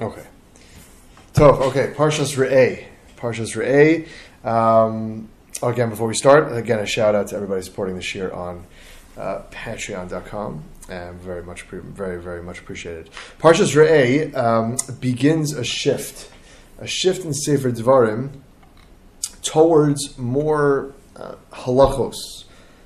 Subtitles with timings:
[0.00, 0.24] Okay.
[1.32, 2.86] Tov, okay, Parshas Re'eh.
[3.16, 4.06] Parshas Re'eh.
[4.48, 5.28] Um,
[5.60, 8.64] again, before we start, again, a shout out to everybody supporting this year on
[9.16, 10.62] uh, patreon.com.
[10.88, 13.10] And very much, very, very much appreciated.
[13.40, 16.30] Parshas Re'eh um, begins a shift,
[16.78, 18.30] a shift in Sefer Dvarim
[19.42, 22.44] towards more uh, halachos,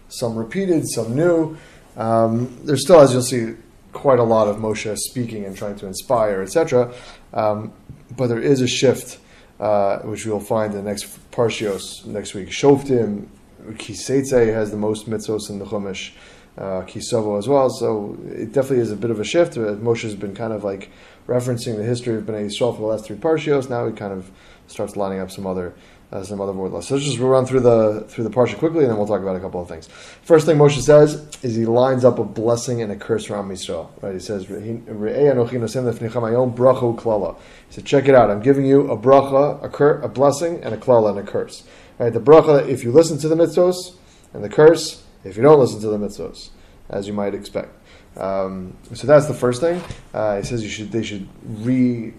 [0.09, 1.59] some repeated, some new.
[1.97, 3.55] Um, there's still, as you'll see,
[3.93, 6.93] quite a lot of Moshe speaking and trying to inspire, etc.
[7.33, 7.73] Um,
[8.17, 9.19] but there is a shift,
[9.61, 12.49] uh, which we'll find in the next Parshios next week.
[12.49, 13.27] Shoftim,
[13.73, 16.13] Kiseitze has the most mitzvos in the Chumash,
[16.59, 17.71] uh, Kisovo as well.
[17.71, 19.55] So it definitely is a bit of a shift.
[19.55, 20.91] Moshe has been kind of like
[21.27, 23.71] referencing the history of Bnei Yisrael for the last three Parshios.
[23.71, 24.31] Now he kind of
[24.67, 25.75] starts lining up some other
[26.13, 26.91] uh, some other word lists.
[26.91, 29.37] So let's just run through the through the parsha quickly, and then we'll talk about
[29.37, 29.89] a couple of things.
[30.23, 33.89] First thing Moshe says is he lines up a blessing and a curse from Yisrael.
[34.03, 34.13] Right?
[34.13, 34.81] He says, He
[37.75, 38.31] said, check it out.
[38.31, 41.65] I'm giving you a bracha, a, cur- a blessing, and a klala and a curse.
[41.99, 42.13] Right?
[42.13, 43.95] The bracha, if you listen to the mitzvos,
[44.35, 46.51] and the curse, if you don't listen to the mitzvos,
[46.91, 47.71] as you might expect.
[48.17, 49.81] Um, so that's the first thing.
[50.13, 52.13] Uh, he says you should they should re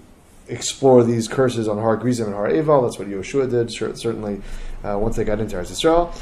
[0.47, 2.81] explore these curses on Har Grizim and Har Eval.
[2.81, 4.41] That's what Yehoshua did, certainly,
[4.83, 6.13] uh, once they got into Eretz Yisrael.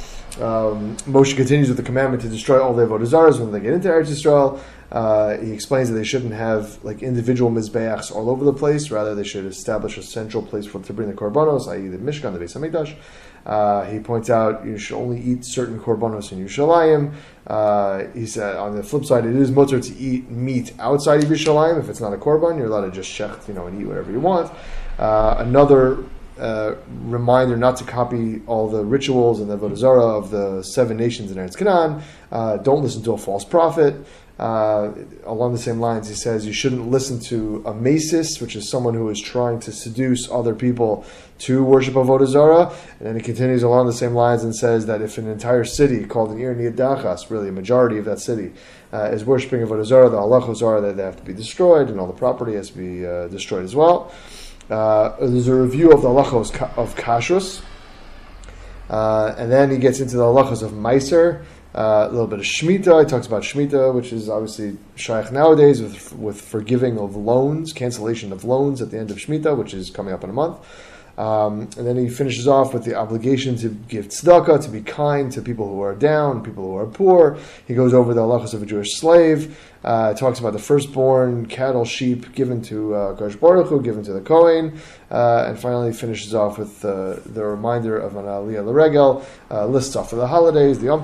[0.41, 3.89] Um, Moshe continues with the commandment to destroy all the Avodah when they get into
[3.89, 4.59] Eretz Yisrael.
[4.91, 8.91] Uh, he explains that they shouldn't have like individual mizbeachs all over the place.
[8.91, 12.33] Rather, they should establish a central place for to bring the korbanos, i.e., the Mishkan,
[12.33, 12.95] the Beis Hamikdash.
[13.45, 17.13] Uh, he points out you should only eat certain korbanos in Yerushalayim.
[17.47, 21.29] Uh, he said on the flip side, it is mutter to eat meat outside of
[21.29, 21.79] Yerushalayim.
[21.79, 24.11] If it's not a korban, you're allowed to just shecht, you know, and eat whatever
[24.11, 24.51] you want.
[24.99, 26.03] Uh, another
[26.41, 31.31] uh, reminder not to copy all the rituals and the vodazara of the seven nations
[31.31, 32.01] in Eretz Canaan.
[32.31, 33.95] Uh, don't listen to a false prophet.
[34.41, 34.91] Uh,
[35.25, 38.95] along the same lines, he says you shouldn't listen to a masis, which is someone
[38.95, 41.05] who is trying to seduce other people
[41.37, 42.73] to worship Avodah Zarah.
[42.97, 46.05] And then he continues along the same lines and says that if an entire city
[46.05, 48.51] called an Ir Dachas, really a majority of that city,
[48.91, 51.99] uh, is worshiping Avodah Zarah, the halachos are that they have to be destroyed and
[51.99, 54.11] all the property has to be uh, destroyed as well.
[54.71, 57.61] Uh, there's a review of the halachos of kashrus.
[58.89, 61.45] Uh, and then he gets into the halachos of Meiser.
[61.73, 63.05] Uh, a little bit of Shemitah.
[63.05, 68.33] He talks about Shemitah, which is obviously shayach nowadays with, with forgiving of loans, cancellation
[68.33, 70.57] of loans at the end of Shemitah, which is coming up in a month.
[71.17, 75.31] Um, and then he finishes off with the obligation to give tzedakah, to be kind
[75.33, 77.37] to people who are down, people who are poor.
[77.67, 79.57] He goes over the halachas of a Jewish slave.
[79.83, 84.21] Uh, talks about the firstborn cattle, sheep given to uh, Baruch Hu, given to the
[84.21, 89.65] Kohen, uh, and finally finishes off with uh, the reminder of an Aliyah L'Regel, uh,
[89.65, 91.03] lists off of the holidays, the Yom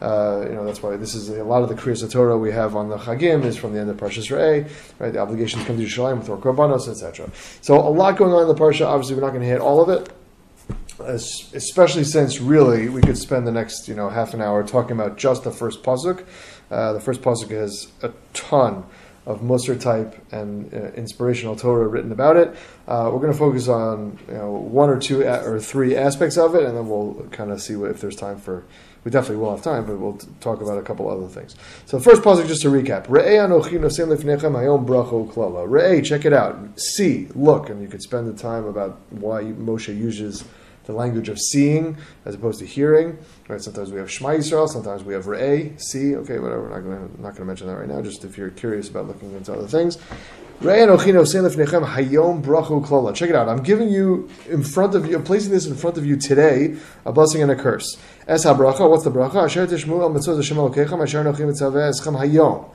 [0.00, 2.76] uh, you know that's why this is a lot of the Kriyas Torah we have
[2.76, 5.12] on the Chagim is from the end of Parshas Re'eh, right?
[5.12, 7.30] The obligation to come to Yerushalayim with korbanos, etc.
[7.60, 8.86] So a lot going on in the parsha.
[8.86, 10.12] Obviously, we're not going to hit all of it,
[11.54, 15.18] especially since really we could spend the next you know half an hour talking about
[15.18, 16.24] just the first pasuk.
[16.70, 18.84] Uh, the first pasuk has a ton
[19.28, 22.48] of Musar type and uh, inspirational Torah written about it.
[22.88, 26.38] Uh, we're going to focus on you know, one or two a- or three aspects
[26.38, 28.64] of it, and then we'll kind of see what, if there's time for
[29.04, 31.56] we definitely will have time, but we'll talk about a couple other things.
[31.86, 33.48] So the first pasuk, just to recap: hayom.
[35.68, 36.58] Re'eh, check it out.
[36.78, 40.44] See, look, and you could spend the time about why Moshe uses
[40.84, 43.18] the language of seeing as opposed to hearing.
[43.46, 43.60] Right?
[43.60, 46.16] Sometimes we have Shema Yisrael, sometimes we have Re'eh, see.
[46.16, 46.62] Okay, whatever.
[46.62, 48.00] We're not going to not going to mention that right now.
[48.02, 49.98] Just if you're curious about looking into other things.
[50.60, 50.88] Check it
[53.36, 53.48] out.
[53.48, 55.14] I'm giving you in front of you.
[55.14, 56.74] I'm placing this in front of you today,
[57.06, 57.96] a blessing and a curse.
[58.28, 58.86] Es habracha.
[58.90, 59.46] What's the bracha?
[59.46, 61.02] Asher tishmu al mitzvot Hashem Elokechem.
[61.02, 62.68] Asher nochim mitzaveh eschem hayom.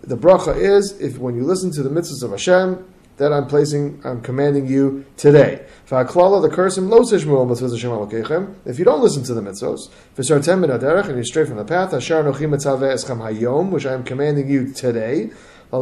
[0.00, 2.86] The bracha is if when you listen to the mitzvahs of Hashem
[3.18, 5.66] that I'm placing, I'm commanding you today.
[5.90, 8.54] V'aklala the curse him lo tishmu al mitzvot Hashem Elokechem.
[8.64, 11.66] If you don't listen to the mitzvos, v'sartem min aderech and you stray from the
[11.66, 15.32] path, Asher nochim mitzaveh eschem hayom, which I am commanding you today
[15.70, 15.80] to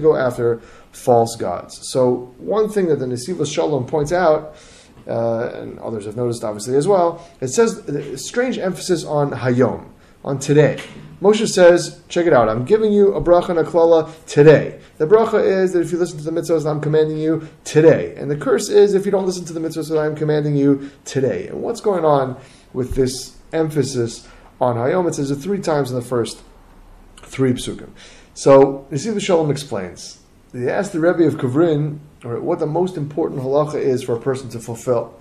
[0.00, 0.60] go after
[0.92, 1.90] false gods.
[1.90, 4.54] So one thing that the Nesivos Shalom points out,
[5.06, 7.82] uh, and others have noticed obviously as well, it says
[8.24, 9.88] strange emphasis on Hayom,
[10.24, 10.80] on today.
[11.20, 14.80] Moshe says, check it out, I'm giving you a bracha and a klala today.
[14.98, 18.14] The bracha is that if you listen to the mitzvahs that I'm commanding you today.
[18.16, 20.90] And the curse is if you don't listen to the mitzvahs that I'm commanding you
[21.04, 21.48] today.
[21.48, 22.36] And what's going on
[22.72, 24.28] with this emphasis
[24.60, 25.08] on Hayom?
[25.08, 26.42] It says it three times in the first
[27.22, 27.90] three psukim.
[28.34, 30.20] So you Nesiv Shalom explains.
[30.52, 31.38] They asked the Rebbe of
[32.22, 35.20] What the most important halacha is for a person to fulfill.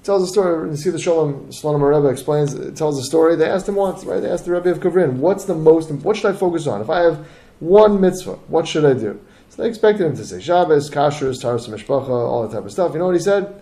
[0.00, 0.70] It tells a story.
[0.70, 2.54] You see the Shalom Slonim Rebbe explains.
[2.54, 3.36] It tells a story.
[3.36, 4.20] They asked him once, right?
[4.20, 5.90] They asked the Rebbe of Kavrin, "What's the most?
[5.90, 6.80] What should I focus on?
[6.80, 7.26] If I have
[7.60, 11.42] one mitzvah, what should I do?" So So they expected him to say Shabbos, Kashrus,
[11.42, 12.92] Taharas Mishpacha, all that type of stuff.
[12.92, 13.60] You know what he said?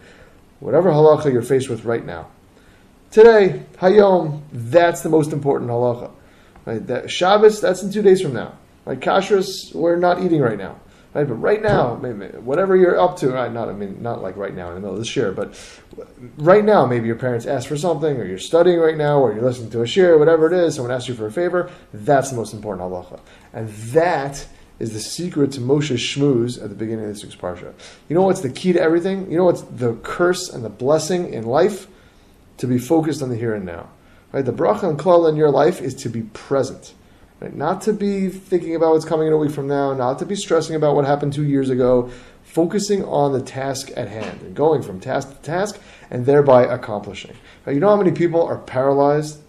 [0.60, 2.26] Whatever halacha you're faced with right now.
[3.10, 6.10] Today, Hayom, that's the most important halacha.
[6.66, 6.86] Right?
[6.86, 8.58] That, Shabbos, that's in two days from now.
[8.84, 10.76] Like Kashrus, we're not eating right now.
[11.16, 11.26] Right?
[11.26, 14.68] But right now, whatever you're up to, right, not I mean not like right now
[14.68, 15.58] in the middle of this year, but
[16.36, 19.42] right now, maybe your parents ask for something, or you're studying right now, or you're
[19.42, 22.36] listening to a shiur, whatever it is, someone asks you for a favor, that's the
[22.36, 23.18] most important halacha.
[23.54, 24.46] And that
[24.78, 27.72] is the secret to Moshe's shmooze at the beginning of this week's parsha.
[28.10, 29.30] You know what's the key to everything?
[29.30, 31.86] You know what's the curse and the blessing in life?
[32.58, 33.88] To be focused on the here and now.
[34.32, 34.44] Right?
[34.44, 36.92] The bracha and klal in your life is to be present.
[37.40, 37.54] Right?
[37.54, 40.34] Not to be thinking about what's coming in a week from now, not to be
[40.34, 42.10] stressing about what happened two years ago,
[42.42, 45.78] focusing on the task at hand and going from task to task
[46.10, 47.36] and thereby accomplishing.
[47.66, 47.74] Right?
[47.74, 49.40] You know how many people are paralyzed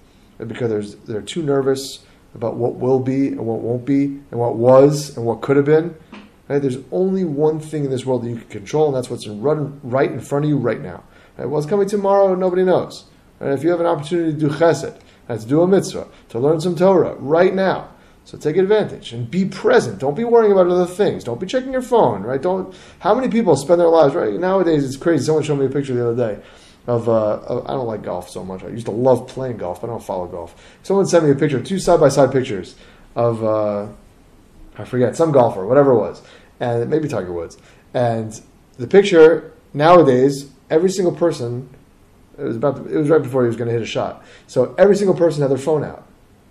[0.45, 2.00] because they're too nervous
[2.36, 5.66] about what will be and what won't be and what was and what could have
[5.66, 5.95] been.
[6.50, 6.62] Right?
[6.62, 9.42] There's only one thing in this world that you can control, and that's what's in
[9.42, 11.04] run, right in front of you right now.
[11.38, 11.48] Right?
[11.48, 13.06] What's coming tomorrow, nobody knows.
[13.40, 13.54] Right?
[13.54, 16.76] If you have an opportunity to do chesed, to do a mitzvah, to learn some
[16.76, 17.90] Torah right now,
[18.24, 20.00] so take advantage and be present.
[20.00, 21.24] Don't be worrying about other things.
[21.24, 22.42] Don't be checking your phone, right?
[22.42, 22.76] Don't.
[23.00, 24.84] How many people spend their lives right nowadays?
[24.84, 25.26] It's crazy.
[25.26, 26.44] Someone showed me a picture the other day
[26.88, 28.64] of, uh, of, I don't like golf so much.
[28.64, 30.56] I used to love playing golf, but I don't follow golf.
[30.84, 32.76] Someone sent me a picture, two side by side pictures
[33.16, 33.88] of uh,
[34.78, 36.22] I forget some golfer, whatever it was,
[36.60, 37.58] and maybe Tiger Woods.
[37.94, 38.40] And
[38.78, 41.70] the picture nowadays, every single person
[42.38, 44.24] it was about it was right before he was going to hit a shot.
[44.48, 46.06] So every single person had their phone out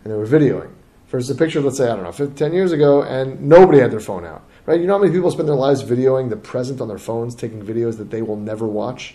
[0.04, 0.70] and they were videoing.
[1.06, 3.92] First, a picture, let's say I don't know, 50, 10 years ago, and nobody had
[3.92, 4.42] their phone out.
[4.66, 4.80] Right?
[4.80, 7.62] You know how many people spend their lives videoing the present on their phones, taking
[7.62, 9.14] videos that they will never watch.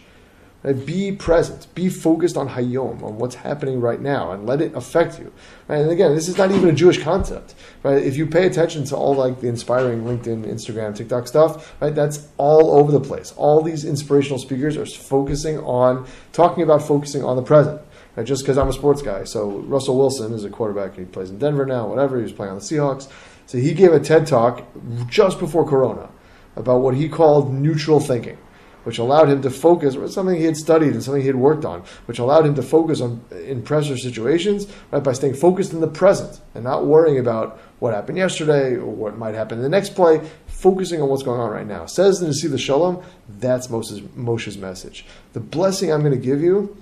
[0.64, 0.86] Right?
[0.86, 1.68] Be present.
[1.74, 5.34] Be focused on Hayom, on what's happening right now, and let it affect you.
[5.68, 5.80] Right?
[5.82, 7.56] And again, this is not even a Jewish concept.
[7.84, 8.02] Right?
[8.02, 12.28] If you pay attention to all like the inspiring LinkedIn, Instagram, TikTok stuff, right, that's
[12.38, 13.34] all over the place.
[13.38, 17.82] All these inspirational speakers are focusing on talking about focusing on the present.
[18.16, 18.26] Right?
[18.26, 19.24] Just because I'm a sports guy.
[19.24, 20.96] So Russell Wilson is a quarterback.
[20.96, 21.88] He plays in Denver now.
[21.88, 22.18] Whatever.
[22.18, 23.10] He was playing on the Seahawks.
[23.48, 24.66] So he gave a TED talk
[25.08, 26.10] just before Corona
[26.56, 28.38] about what he called neutral thinking
[28.84, 31.66] which allowed him to focus on something he had studied and something he had worked
[31.66, 35.82] on, which allowed him to focus on in pressure situations right, by staying focused in
[35.82, 39.70] the present and not worrying about what happened yesterday or what might happen in the
[39.70, 41.86] next play, focusing on what's going on right now.
[41.86, 43.04] Says in the Nesivos Shalom,
[43.40, 45.06] that's Moshe's, Moshe's message.
[45.34, 46.78] The blessing I'm going to give you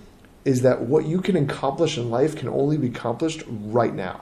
[0.46, 4.22] is that what you can accomplish in life can only be accomplished right now.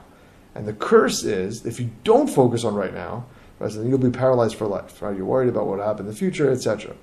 [0.54, 3.26] And the curse is if you don't focus on right now,
[3.58, 5.00] right, then you'll be paralyzed for life.
[5.00, 5.16] Right?
[5.16, 6.94] You're worried about what will happen in the future, etc.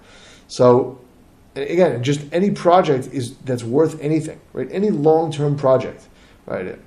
[0.47, 0.99] So
[1.55, 4.67] again, just any project is that's worth anything, right?
[4.71, 6.07] Any long-term project,
[6.45, 6.77] right?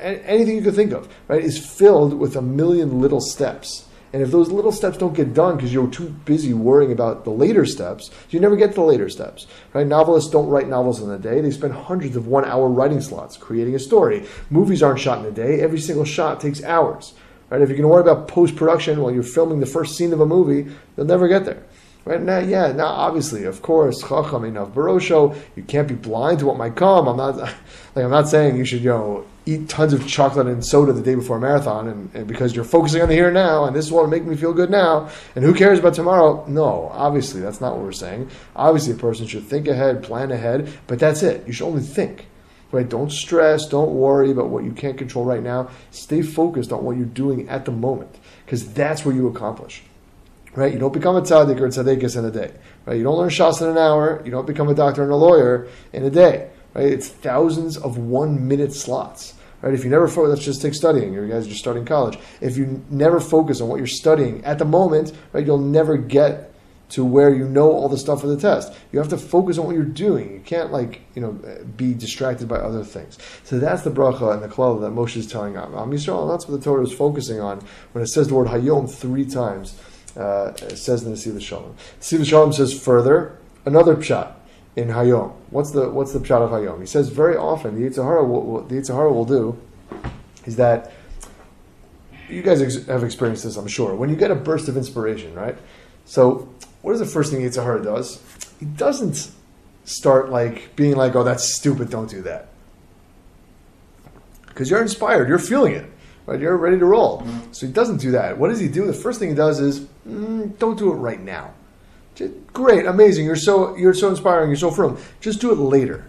[0.00, 3.84] Anything you could think of, right, is filled with a million little steps.
[4.10, 7.30] And if those little steps don't get done because you're too busy worrying about the
[7.30, 9.46] later steps, you never get to the later steps.
[9.74, 9.86] Right?
[9.86, 11.42] Novelists don't write novels in a day.
[11.42, 14.26] They spend hundreds of one-hour writing slots creating a story.
[14.48, 15.60] Movies aren't shot in a day.
[15.60, 17.12] Every single shot takes hours.
[17.50, 17.60] Right?
[17.60, 20.26] If you're going to worry about post-production while you're filming the first scene of a
[20.26, 21.62] movie, you'll never get there.
[22.04, 25.36] Right now, yeah, now obviously, of course, chacham enough barosho.
[25.56, 27.06] You can't be blind to what might come.
[27.06, 27.36] I'm not
[27.94, 31.02] like I'm not saying you should you know eat tons of chocolate and soda the
[31.02, 33.76] day before a marathon, and, and because you're focusing on the here and now, and
[33.76, 36.46] this is what will make me feel good now, and who cares about tomorrow?
[36.46, 38.30] No, obviously that's not what we're saying.
[38.56, 41.46] Obviously, a person should think ahead, plan ahead, but that's it.
[41.46, 42.26] You should only think.
[42.70, 42.86] Right?
[42.86, 43.66] Don't stress.
[43.66, 45.70] Don't worry about what you can't control right now.
[45.90, 49.82] Stay focused on what you're doing at the moment, because that's where you accomplish
[50.58, 50.72] right?
[50.72, 52.52] You don't become a tzaddik or a tzaddikis in a day,
[52.84, 52.96] right?
[52.96, 54.20] You don't learn shas in an hour.
[54.24, 56.86] You don't become a doctor and a lawyer in a day, right?
[56.86, 59.72] It's thousands of one minute slots, right?
[59.72, 61.12] If you never focus, let's just take studying.
[61.12, 62.18] You guys are just starting college.
[62.40, 66.52] If you never focus on what you're studying at the moment, right, you'll never get
[66.90, 68.72] to where you know all the stuff for the test.
[68.92, 70.32] You have to focus on what you're doing.
[70.32, 71.32] You can't like you know
[71.76, 73.18] be distracted by other things.
[73.44, 76.48] So that's the bracha and the klal that Moshe is telling Am Yisrael, and that's
[76.48, 77.60] what the Torah is focusing on
[77.92, 79.78] when it says the word Hayom three times
[80.18, 81.76] uh, says in the Nesivos Shalom.
[82.00, 84.32] Nesivos Shalom says further another pshat
[84.76, 85.32] in Hayom.
[85.50, 86.80] What's the what's the pshat of Hayom?
[86.80, 89.58] He says very often the Yetzer Hara will, the Yetzer Hara will do
[90.44, 90.92] is that
[92.28, 93.94] you guys ex- have experienced this, I'm sure.
[93.94, 95.56] When you get a burst of inspiration, right?
[96.04, 96.48] So,
[96.82, 98.22] what is the first thing Yetzer Hara does?
[98.58, 99.30] He doesn't
[99.84, 101.90] start like being like, "Oh, that's stupid.
[101.90, 102.48] Don't do that,"
[104.46, 105.28] because you're inspired.
[105.28, 105.90] You're feeling it
[106.28, 106.40] right?
[106.40, 107.22] You're ready to roll.
[107.22, 107.52] Mm-hmm.
[107.52, 108.38] So he doesn't do that.
[108.38, 108.86] What does he do?
[108.86, 111.54] The first thing he does is mm, don't do it right now.
[112.14, 113.24] Just, great, amazing.
[113.24, 114.50] You're so you're so inspiring.
[114.50, 114.98] You're so firm.
[115.20, 116.06] Just do it later,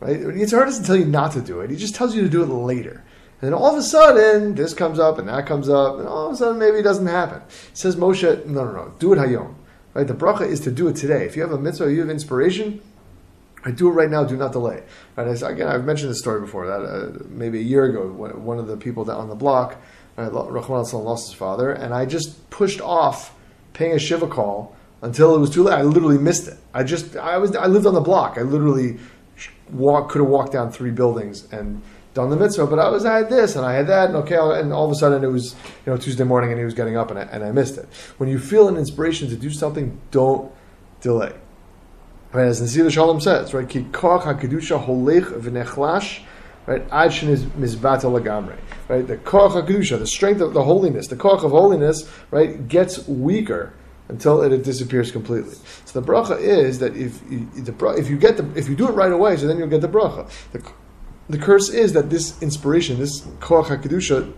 [0.00, 0.16] right?
[0.16, 1.70] It's hard to tell you not to do it.
[1.70, 3.04] He just tells you to do it later.
[3.40, 6.26] And then all of a sudden, this comes up and that comes up, and all
[6.26, 7.40] of a sudden maybe it doesn't happen.
[7.48, 9.54] He Says Moshe, no, no, no, do it hayom.
[9.94, 10.06] Right?
[10.06, 11.24] The bracha is to do it today.
[11.24, 12.80] If you have a mitzvah, you have inspiration,
[13.64, 14.24] I do it right now.
[14.24, 14.82] Do not delay.
[15.16, 15.26] Right?
[15.26, 16.66] As, again, I've mentioned this story before.
[16.66, 19.76] That uh, maybe a year ago, one of the people that on the block,
[20.16, 23.34] right, Rahman lost his father, and I just pushed off
[23.72, 25.74] paying a shiva call until it was too late.
[25.74, 26.58] I literally missed it.
[26.74, 28.38] I just I was I lived on the block.
[28.38, 28.98] I literally
[29.70, 31.82] walk could have walked down three buildings and
[32.14, 34.36] done the mitzvah, but I was I had this and I had that, and okay,
[34.36, 35.54] and all of a sudden it was
[35.86, 37.88] you know Tuesday morning and he was getting up and I, and I missed it.
[38.18, 40.50] When you feel an inspiration to do something, don't
[41.00, 41.32] delay.
[42.30, 46.20] Right, as Nesivos Shalom says, right, ki koch hakedusha holech v'nechlash,
[46.66, 48.58] right, ad is mizbata lagamre,
[48.88, 53.08] right, the koch hakedusha, the strength of the holiness, the koch of holiness, right, gets
[53.08, 53.72] weaker
[54.08, 55.54] until it, disappears completely.
[55.86, 58.88] So the bracha is that if you, the, if you get the if you do
[58.88, 60.30] it right away, so then you'll get the bracha.
[60.52, 60.62] The,
[61.30, 64.32] the curse is that this inspiration, this koach hakedusha,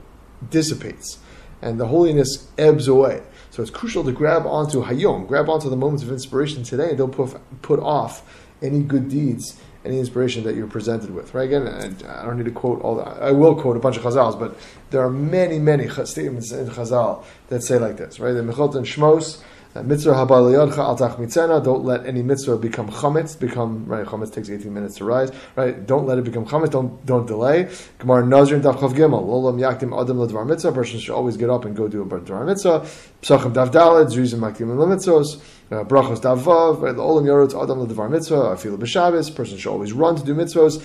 [0.49, 1.18] dissipates,
[1.61, 3.23] and the holiness ebbs away.
[3.50, 6.99] So it's crucial to grab onto hayom, grab onto the moments of inspiration today, and
[6.99, 8.23] don't put put off
[8.62, 11.35] any good deeds, any inspiration that you're presented with.
[11.35, 11.45] Right?
[11.45, 13.23] Again, I don't need to quote all that.
[13.23, 14.57] I will quote a bunch of chazals, but
[14.90, 18.21] there are many, many statements in chazal that say like this.
[18.21, 18.33] Right?
[18.33, 19.42] The Mechot and Shmos
[19.73, 21.62] Mitzvah habaliyadcha al tachmitzena.
[21.62, 23.39] Don't let any mitzvah become chametz.
[23.39, 24.05] Become right.
[24.05, 25.31] Chametz takes eighteen minutes to rise.
[25.55, 25.87] Right.
[25.87, 26.73] Don't let it become chametz.
[26.73, 27.71] Don't don't delay.
[28.00, 29.23] Gemara Nazir Daf Chav Gimel.
[29.23, 30.73] Lolam yaktim adam ledvar mitzvah.
[30.73, 32.81] Person should always get up and go do a dvar mitzvah.
[33.23, 34.07] Psachim Dav Dalet.
[34.07, 35.41] Zrizim maktim lemitzvos.
[35.71, 36.81] Uh, brachos Davav.
[36.81, 36.97] Right.
[36.97, 38.57] The olam yorot adam ledvar mitzvah.
[38.57, 39.33] Afilu b'Shabbos.
[39.33, 40.85] Person should always run to do mitzvos.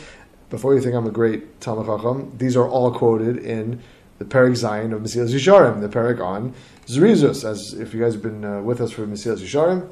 [0.51, 3.81] Before you think I'm a great Talmid Chacham, these are all quoted in
[4.17, 6.53] the Perik Zion of Mesilas Yesharim, the Perik on
[6.87, 9.89] Zrizus, as if you guys have been uh, with us for Mesilas Yesharim,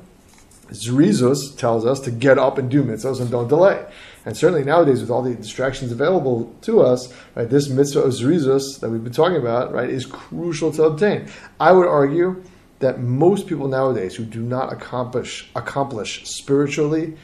[0.70, 3.86] Zrizus tells us to get up and do mitzvahs and don't delay.
[4.26, 8.80] And certainly nowadays, with all the distractions available to us, right, this mitzvah of Zrizus
[8.80, 11.28] that we've been talking about, right, is crucial to obtain.
[11.60, 12.44] I would argue
[12.80, 17.18] that most people nowadays who do not accomplish accomplish spiritually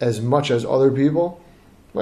[0.00, 1.40] as much as other people,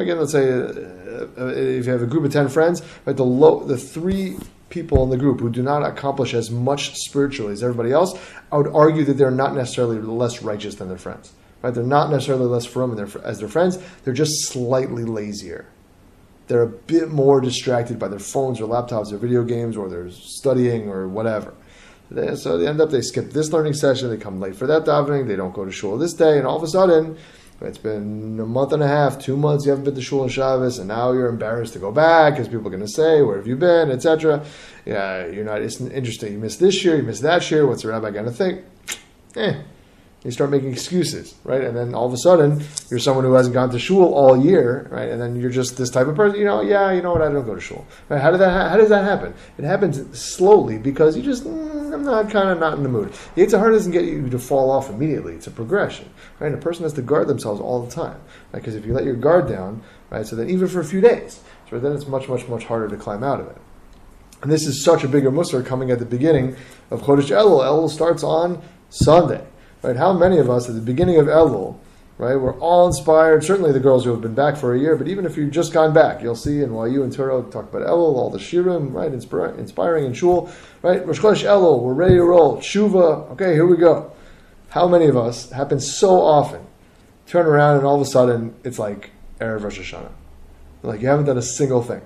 [0.03, 3.25] again, let's say uh, uh, if you have a group of ten friends, right, the
[3.25, 4.37] low, the three
[4.71, 8.19] people in the group who do not accomplish as much spiritually as everybody else,
[8.51, 11.33] I would argue that they're not necessarily less righteous than their friends.
[11.63, 11.73] Right?
[11.73, 13.79] They're not necessarily less firm as their friends.
[14.03, 15.67] They're just slightly lazier.
[16.47, 20.11] They're a bit more distracted by their phones or laptops or video games or they're
[20.11, 21.55] studying or whatever.
[22.37, 25.27] So they end up they skip this learning session, they come late for that davening,
[25.27, 27.17] they don't go to shul this day, and all of a sudden
[27.65, 30.33] it's been a month and a half, two months you haven't been to shul and
[30.33, 33.37] Shabbos, and now you're embarrassed to go back because people are going to say, "Where
[33.37, 34.45] have you been?" etc.
[34.85, 35.63] Yeah, you're not.
[35.63, 36.33] It's interesting.
[36.33, 36.97] You missed this year.
[36.97, 37.67] You missed that year.
[37.67, 38.65] What's the rabbi going to think?
[39.37, 39.63] Eh,
[40.25, 41.63] you start making excuses, right?
[41.63, 44.89] And then all of a sudden, you're someone who hasn't gone to shul all year,
[44.91, 45.11] right?
[45.11, 47.31] And then you're just this type of person, you know, yeah, you know what, I
[47.31, 47.87] don't go to shul.
[48.09, 48.21] Right?
[48.21, 49.35] How, did that, how does that happen?
[49.59, 53.13] It happens slowly because you just, mm, I'm not kind of not in the mood.
[53.35, 55.35] The Yetzer Hara doesn't get you to fall off immediately.
[55.35, 56.11] It's a progression,
[56.41, 56.53] right?
[56.53, 58.21] A person has to guard themselves all the time,
[58.53, 58.61] right?
[58.61, 61.41] Because if you let your guard down, right, so then even for a few days,
[61.71, 63.57] so then it's much, much, much harder to climb out of it.
[64.43, 66.57] And this is such a bigger musar coming at the beginning
[66.91, 67.65] of Chodesh Elul.
[67.65, 68.61] Elul starts on
[68.91, 69.47] Sunday.
[69.83, 69.97] Right?
[69.97, 71.79] How many of us at the beginning of Elul,
[72.19, 73.45] right, we're all inspired.
[73.45, 75.73] Certainly the girls who have been back for a year, but even if you've just
[75.73, 78.93] gone back, you'll see, and while you and Turo talk about Elul, all the shirim,
[78.93, 80.51] right, inspiring and shul,
[80.83, 82.59] right, Rosh Chodesh Elul, we're ready to roll.
[82.59, 84.13] Shuva, okay, here we go.
[84.71, 86.67] How many of us happens so often?
[87.27, 90.11] Turn around and all of a sudden it's like Erev Rosh Hashanah.
[90.83, 92.03] Like you haven't done a single thing.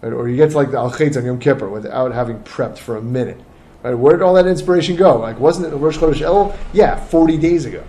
[0.00, 0.12] Right?
[0.12, 3.02] Or you get to like the Al on Yom Kippur without having prepped for a
[3.02, 3.40] minute.
[3.82, 3.94] Right?
[3.94, 5.18] Where did all that inspiration go?
[5.18, 6.56] Like, wasn't it Rosh Chodesh Elul?
[6.72, 7.84] Yeah, 40 days ago.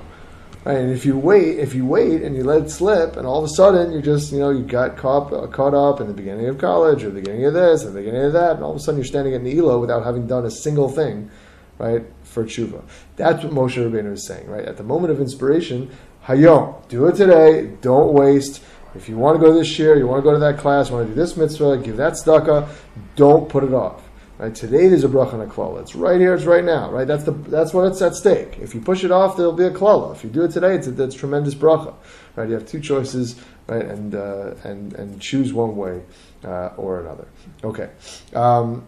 [0.63, 0.77] Right?
[0.77, 3.45] And if you wait, if you wait and you let it slip, and all of
[3.45, 6.47] a sudden you're just, you know, you got caught, uh, caught up in the beginning
[6.47, 8.77] of college or the beginning of this and the beginning of that, and all of
[8.77, 11.31] a sudden you're standing at Neilo without having done a single thing,
[11.79, 12.83] right, for tshuva.
[13.15, 14.65] That's what Moshe Rabbeinu is saying, right?
[14.65, 15.89] At the moment of inspiration,
[16.25, 18.61] hayom, do it today, don't waste.
[18.93, 20.95] If you want to go this year, you want to go to that class, you
[20.95, 22.69] want to do this mitzvah, give that tzedakah,
[23.15, 24.10] don't put it off.
[24.41, 24.55] Right?
[24.55, 25.81] Today there's a bracha and a klala.
[25.81, 26.33] It's right here.
[26.33, 26.89] It's right now.
[26.89, 27.05] Right?
[27.05, 28.57] That's the that's what's at stake.
[28.59, 30.15] If you push it off, there'll be a klala.
[30.15, 31.93] If you do it today, it's a, that's tremendous bracha.
[32.35, 32.49] Right?
[32.49, 33.35] You have two choices,
[33.67, 33.85] right?
[33.85, 36.01] And uh, and and choose one way
[36.43, 37.27] uh, or another.
[37.63, 37.91] Okay.
[38.33, 38.83] Um,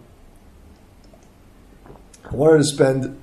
[2.25, 3.21] I wanted to spend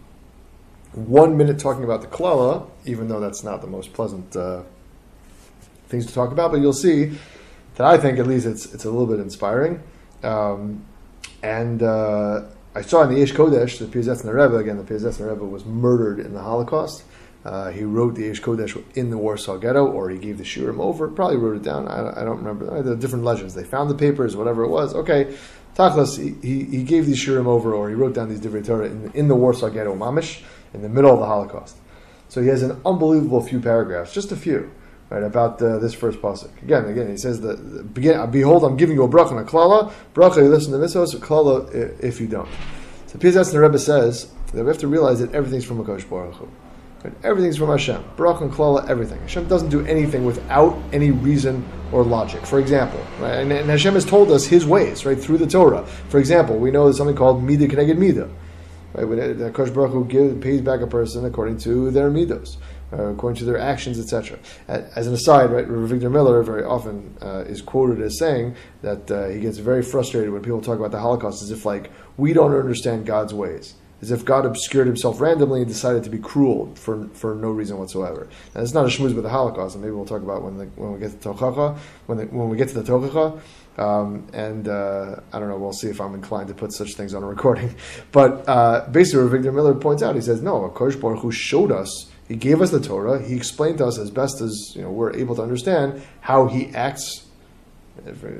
[0.92, 4.62] one minute talking about the klala, even though that's not the most pleasant uh,
[5.88, 6.52] things to talk about.
[6.52, 7.18] But you'll see
[7.74, 9.82] that I think at least it's it's a little bit inspiring.
[10.22, 10.86] Um,
[11.42, 12.42] and uh,
[12.74, 16.20] I saw in the Aish Kodesh, the Piazetzner Rebbe, again, the Piazetzner Rebbe was murdered
[16.20, 17.04] in the Holocaust.
[17.44, 20.78] uh, he wrote the Eish Kodesh in the Warsaw Ghetto, or he gave the Shurim
[20.78, 21.08] over.
[21.08, 21.88] Probably wrote it down.
[21.88, 22.70] I, I don't remember.
[22.70, 23.54] Uh, the different legends.
[23.54, 24.94] They found the papers, whatever it was.
[24.94, 25.34] Okay,
[25.74, 29.10] Tachlas, he, he, gave these Shurim over, or he wrote down these Divrei Torah in,
[29.14, 30.42] in the Warsaw Ghetto, Mamish,
[30.74, 31.76] in the middle of the Holocaust.
[32.28, 34.70] So he has an unbelievable few paragraphs, just a few,
[35.10, 36.50] right, about uh, this first pasuk.
[36.62, 39.92] Again, again, he says that begin, behold, I'm giving you a bracha and a klala.
[40.14, 42.48] Bracha, you listen to mitzvos, klala, if you don't.
[43.06, 46.48] So Piazetzner Rebbe says that we have to realize that everything's from Hakadosh Baruch Hu.
[47.02, 47.14] Right?
[47.24, 48.04] Everything's from Hashem.
[48.16, 49.20] Baruch and Klala, everything.
[49.22, 52.44] Hashem doesn't do anything without any reason or logic.
[52.44, 53.38] For example, right?
[53.38, 55.86] And, and Hashem has told us His ways, right, through the Torah.
[56.08, 58.30] For example, we know there's something called Midah Keneged Midah.
[58.92, 59.08] Right?
[59.08, 62.58] When Hakadosh Baruch Hu gives, pays back a person according to their midos,
[62.92, 64.38] uh, according to their actions, etc.
[64.68, 69.28] As an aside, right, Avigdor Miller very often uh, is quoted as saying that uh,
[69.28, 72.54] he gets very frustrated when people talk about the Holocaust as if like we don't
[72.54, 77.08] understand God's ways as if God obscured himself randomly and decided to be cruel for,
[77.08, 78.28] for no reason whatsoever.
[78.54, 80.64] And it's not a shmooze with the Holocaust, and maybe we'll talk about when the,
[80.76, 83.40] when we get to Tochacha, when the, when we get to the Tochacha.
[83.78, 87.14] Um, and uh, I don't know, we'll see if I'm inclined to put such things
[87.14, 87.74] on a recording.
[88.12, 92.10] But uh, basically, Avigdor Miller points out, he says, no, Kosh Baruch Hu showed us,
[92.30, 95.12] he gave us the Torah, he explained to us as best as you know we're
[95.16, 97.26] able to understand how he acts.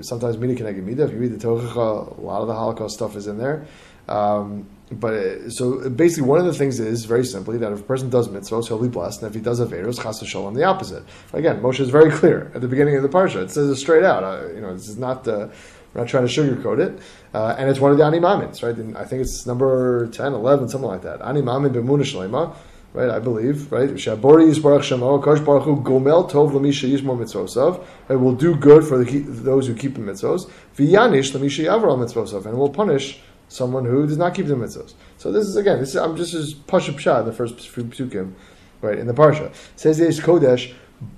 [0.03, 1.05] Sometimes Mida can Mida.
[1.05, 3.67] If you read the Tochacha, a lot of the Holocaust stuff is in there.
[4.09, 7.83] Um, but uh, so basically, one of the things is very simply that if a
[7.83, 11.03] person does mitzvahs, he'll be blessed, and if he does averos, chas shalom, the opposite.
[11.33, 13.43] Again, Moshe is very clear at the beginning of the parsha.
[13.43, 14.23] It says it straight out.
[14.23, 15.49] Uh, you know, this is not uh,
[15.95, 17.01] we're not trying to sugarcoat it,
[17.35, 18.97] uh, and it's one of the animamins, right?
[18.97, 21.19] I think it's number 10, 11, something like that.
[21.21, 22.55] Animamin b'muna shlema,
[22.93, 23.11] right?
[23.11, 23.91] I believe, right?
[23.91, 27.85] Shabori yisbarach shemo, kosh baruch hu gomel tov l'misha yishmor mitzvosav.
[28.09, 30.51] It will do good for the, those who keep the mitzvos.
[30.77, 34.95] V'yanish l'misha yavra mitzvosav, and will punish someone who does not keep the mitzvahs.
[35.19, 38.33] So this is again, this is, I'm just as pashup shah the first few psukim,
[38.81, 40.73] right in the parsha says Eish Kodesh.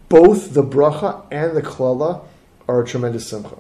[0.09, 2.25] Both the bracha and the klala
[2.69, 3.57] are a tremendous simcha.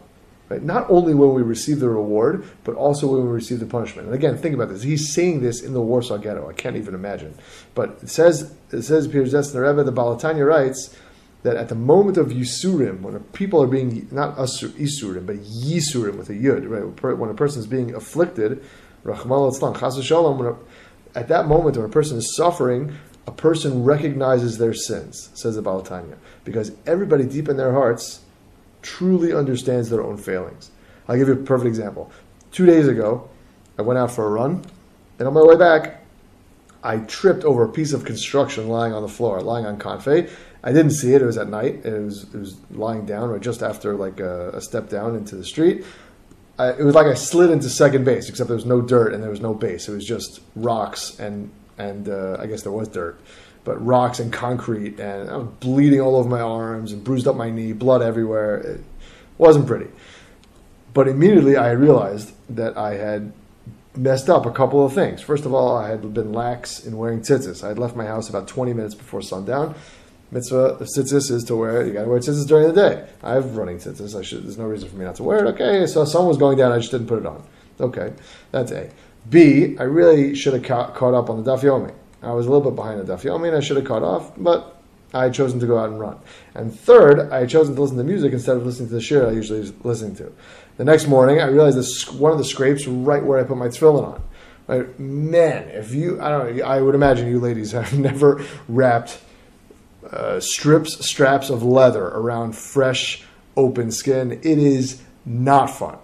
[0.52, 0.62] Right?
[0.62, 4.06] Not only when we receive the reward, but also when we receive the punishment.
[4.06, 4.82] And again, think about this.
[4.82, 6.46] He's saying this in the Warsaw Ghetto.
[6.46, 7.34] I can't even imagine.
[7.74, 10.94] But it says, it says, Piazetzner Rebbe, the Baal HaTanya writes,
[11.42, 16.18] that at the moment of Yisurim, when people are being, not asur, Isurim, but Yisurim
[16.18, 17.16] with a Yud, right?
[17.16, 18.62] When a person is being afflicted,
[19.04, 20.58] Rahman al Chas Shalom,
[21.14, 22.94] at that moment when a person is suffering,
[23.26, 28.21] a person recognizes their sins, says the Baal HaTanya, because everybody deep in their hearts
[28.82, 30.70] truly understands their own failings.
[31.08, 32.12] I'll give you a perfect example.
[32.50, 33.28] Two days ago,
[33.78, 34.64] I went out for a run,
[35.18, 36.04] and on my way back,
[36.84, 40.30] I tripped over a piece of construction lying on the floor, lying on Confe,
[40.64, 41.22] I didn't see it.
[41.22, 41.84] It was at night.
[41.84, 45.36] It was it was lying down right just after like a, a step down into
[45.36, 45.84] the street.
[46.58, 49.22] I, it was like I slid into second base, except there was no dirt and
[49.22, 49.88] there was no base.
[49.88, 53.20] It was just rocks and and uh, I guess there was dirt,
[53.64, 57.36] but rocks and concrete, and I was bleeding all over my arms and bruised up
[57.36, 58.56] my knee, blood everywhere.
[58.56, 58.80] It
[59.38, 59.88] wasn't pretty.
[60.94, 63.32] But immediately I realized that I had
[63.94, 65.20] messed up a couple of things.
[65.20, 67.62] First of all, I had been lax in wearing tzitzis.
[67.62, 69.74] I had left my house about 20 minutes before sundown
[70.32, 71.86] mitzvah of tzitzis is to wear.
[71.86, 73.06] You got to wear tzitzis during the day.
[73.22, 74.18] I have running tzitzis.
[74.18, 74.42] I should.
[74.42, 75.48] There's no reason for me not to wear it.
[75.50, 76.72] Okay, so sun was going down.
[76.72, 77.44] I just didn't put it on.
[77.78, 78.12] Okay,
[78.50, 78.90] that's A.
[79.28, 79.76] B.
[79.78, 81.94] I really should have ca- caught up on the daf yomi.
[82.22, 84.32] I was a little bit behind the daf yomi, and I should have caught off,
[84.36, 84.80] but
[85.14, 86.18] I had chosen to go out and run.
[86.54, 89.28] And third, I had chosen to listen to music instead of listening to the shiur
[89.28, 90.32] I usually was listening to.
[90.76, 93.68] The next morning, I realized this one of the scrapes right where I put my
[93.68, 94.22] tefillin on.
[94.98, 99.20] Man, if you, I don't know, I would imagine you ladies have never wrapped
[100.10, 103.24] uh, strips, straps of leather around fresh,
[103.56, 104.32] open skin.
[104.32, 105.98] It is not fun.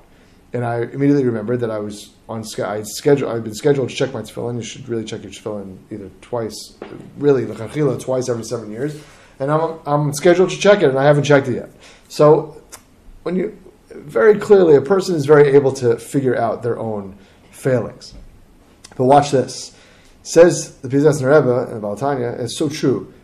[0.58, 3.30] And I immediately remembered that I was on I scheduled.
[3.30, 4.56] I've been scheduled to check my tefillin.
[4.56, 6.76] You should really check your tefillin either twice,
[7.16, 7.54] really the
[8.00, 9.00] twice every seven years.
[9.38, 11.70] And I'm I'm scheduled to check it, and I haven't checked it yet.
[12.08, 12.60] So
[13.22, 13.56] when you
[13.90, 17.16] very clearly, a person is very able to figure out their own
[17.52, 18.14] failings.
[18.96, 19.76] But watch this.
[20.24, 23.14] Says the Pizas Rebbe in Baal HaTanya, it's so true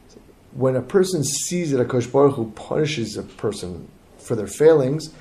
[0.53, 5.13] when a person sees that Akash Baruch Hu punishes a person for their failings,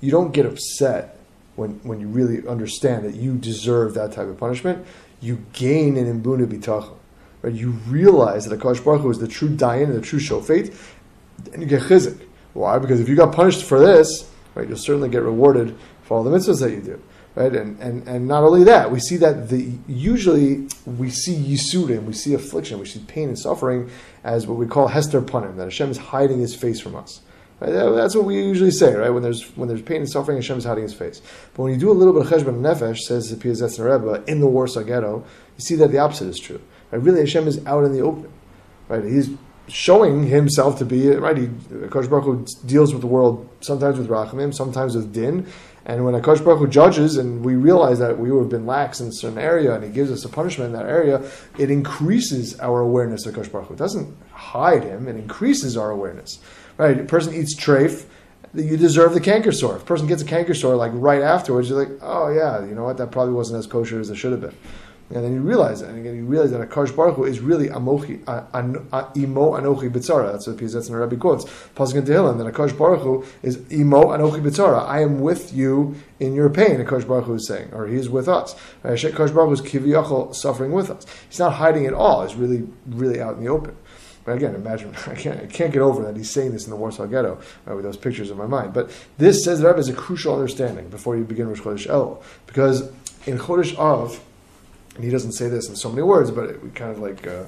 [0.00, 1.18] you don't get upset
[1.60, 4.86] when, when you really understand that you deserve that type of punishment.
[5.20, 6.96] You gain an imbuna bitachon.
[7.42, 7.52] Right?
[7.52, 10.74] You realize that Akash Baruch Hu is the true dayan, the true shofet,
[11.52, 12.18] and you get chizik.
[12.54, 12.78] Why?
[12.78, 16.30] Because if you got punished for this, right, you'll certainly get rewarded for all the
[16.30, 17.00] mitzvahs that you do
[17.36, 17.54] right?
[17.54, 22.12] And, and and not only that, we see that the usually we see yisurim, we
[22.12, 23.88] see affliction, we see pain and suffering
[24.24, 27.20] as what we call hester Punim, that Hashem is hiding His face from us.
[27.60, 27.72] Right?
[27.72, 29.10] That's what we usually say, right?
[29.10, 31.20] When there's when there's pain and suffering, Hashem is hiding His face.
[31.54, 34.40] But when you do a little bit of cheshbon nefesh, says the Piazetzner Rebbe in
[34.40, 35.24] the Warsaw Ghetto,
[35.56, 36.60] you see that the opposite is true.
[36.90, 37.02] Right?
[37.02, 38.32] Really, Hashem is out in the open.
[38.88, 39.04] right?
[39.04, 39.30] He's
[39.68, 41.36] showing himself to be right.
[41.36, 41.50] He,
[41.90, 45.46] Kosh Baruch Hu deals with the world sometimes with rachamim, sometimes with din.
[45.86, 49.08] And when Akash Baruch Hu judges, and we realize that we have been lax in
[49.08, 51.22] a certain area, and He gives us a punishment in that area,
[51.58, 53.74] it increases our awareness of Akash Baruch Hu.
[53.74, 56.38] It doesn't hide Him; it increases our awareness.
[56.80, 56.98] Right?
[56.98, 58.06] A person eats treif,
[58.54, 59.76] you deserve the canker sore.
[59.76, 62.74] If a person gets a canker sore like right afterwards, you're like, oh yeah, you
[62.74, 62.96] know what?
[62.96, 64.54] That probably wasn't as kosher as it should have been.
[65.10, 67.68] And then you realize it, and again you realize that Akash Baruch Hu is really
[67.68, 68.22] amochi,
[68.54, 68.76] an,
[69.14, 70.32] imo anochi bitzara.
[70.32, 71.44] That's what that's in Rebbe quotes.
[71.74, 74.82] Pasuk in Tehillim that Akash Baruch Hu is imo anochi bitzara.
[74.86, 76.82] I am with you in your pain.
[76.82, 78.54] Akash Baruch Hu is saying, or He is with us.
[78.84, 81.04] Akash Baruch Hu is kiviyachol suffering with us.
[81.28, 82.26] He's not hiding at all.
[82.26, 83.76] He's really, really out in the open.
[84.30, 86.76] But again, imagine I can't, I can't get over that he's saying this in the
[86.76, 88.72] Warsaw Ghetto right, with those pictures in my mind.
[88.72, 92.22] But this says the Rebbe is a crucial understanding before you begin Rosh Chodesh El,
[92.46, 92.82] because
[93.26, 94.20] in Chodesh Av
[94.94, 97.46] and he doesn't say this in so many words, but we kind of like uh,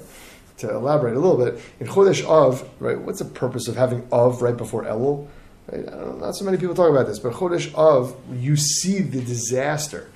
[0.57, 1.61] to elaborate a little bit.
[1.79, 5.29] In Chodesh Av, right, what's the purpose of having Av right before Elul?
[5.71, 5.85] Right?
[6.19, 10.09] not so many people talk about this, but Chodesh Av, you see the disaster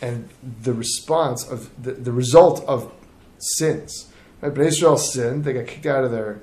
[0.00, 0.30] and
[0.62, 2.90] the response of the, the result of
[3.38, 4.10] sins.
[4.40, 4.54] Right?
[4.54, 6.40] But Israel sinned; they got kicked out of their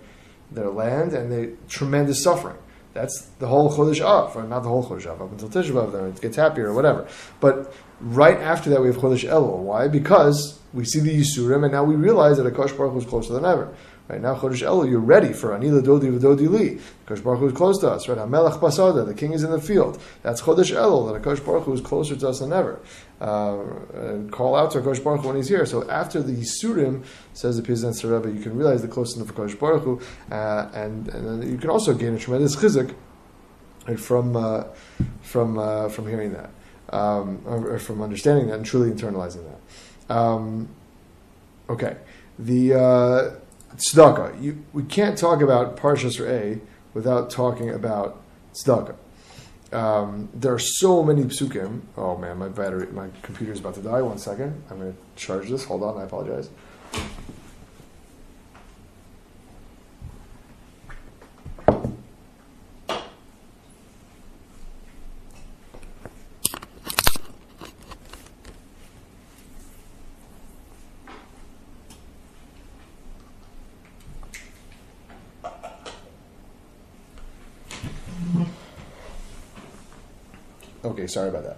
[0.52, 2.58] their land, and they tremendous suffering.
[2.94, 5.92] That's the whole Chodesh Av, or not the whole Chodesh Av, up until Tisha B'av,
[5.92, 7.08] then it gets happier or whatever.
[7.40, 9.58] But right after that, we have Chodesh Elul.
[9.58, 9.88] Why?
[9.88, 13.46] Because we see the Yisurim, and now we realize that Akash Baruch is closer than
[13.46, 13.74] ever.
[14.10, 16.80] Right now, Chodesh Elul, you're ready for Ani L'Dodi V'Dodi Li.
[17.08, 18.08] Baruch Hu is close to us.
[18.10, 18.18] Right?
[18.18, 20.02] Hamelach Basada, the king is in the field.
[20.24, 22.80] That's Chodesh Elul, that Akash Baruch Hu is closer to us than ever.
[23.22, 25.66] Uh, call out to Akash Baruch Hu when he's here.
[25.66, 29.58] So after the Yisurim, says the Pizan Rebbe, you can realize the closeness of Akash
[29.58, 32.94] Baruch Hu, uh, and, and you can also gain a tremendous chizik
[33.98, 34.66] from, uh,
[35.22, 36.50] from, uh, from hearing that
[36.94, 40.16] um, or, from understanding that and truly internalizing that.
[40.16, 40.70] Um,
[41.70, 41.98] okay,
[42.38, 43.32] the uh,
[43.78, 44.42] tzedakah.
[44.42, 46.62] You, we can't talk about Parshas A
[46.94, 48.22] without talking about
[48.54, 48.96] tzedakah.
[49.72, 51.82] Um, there are so many psukim.
[51.98, 54.02] Oh man, my battery, my computer is about to die.
[54.02, 55.66] One second, I'm going to charge this.
[55.66, 56.50] Hold on, I apologize.
[80.86, 81.58] Okay, sorry about that.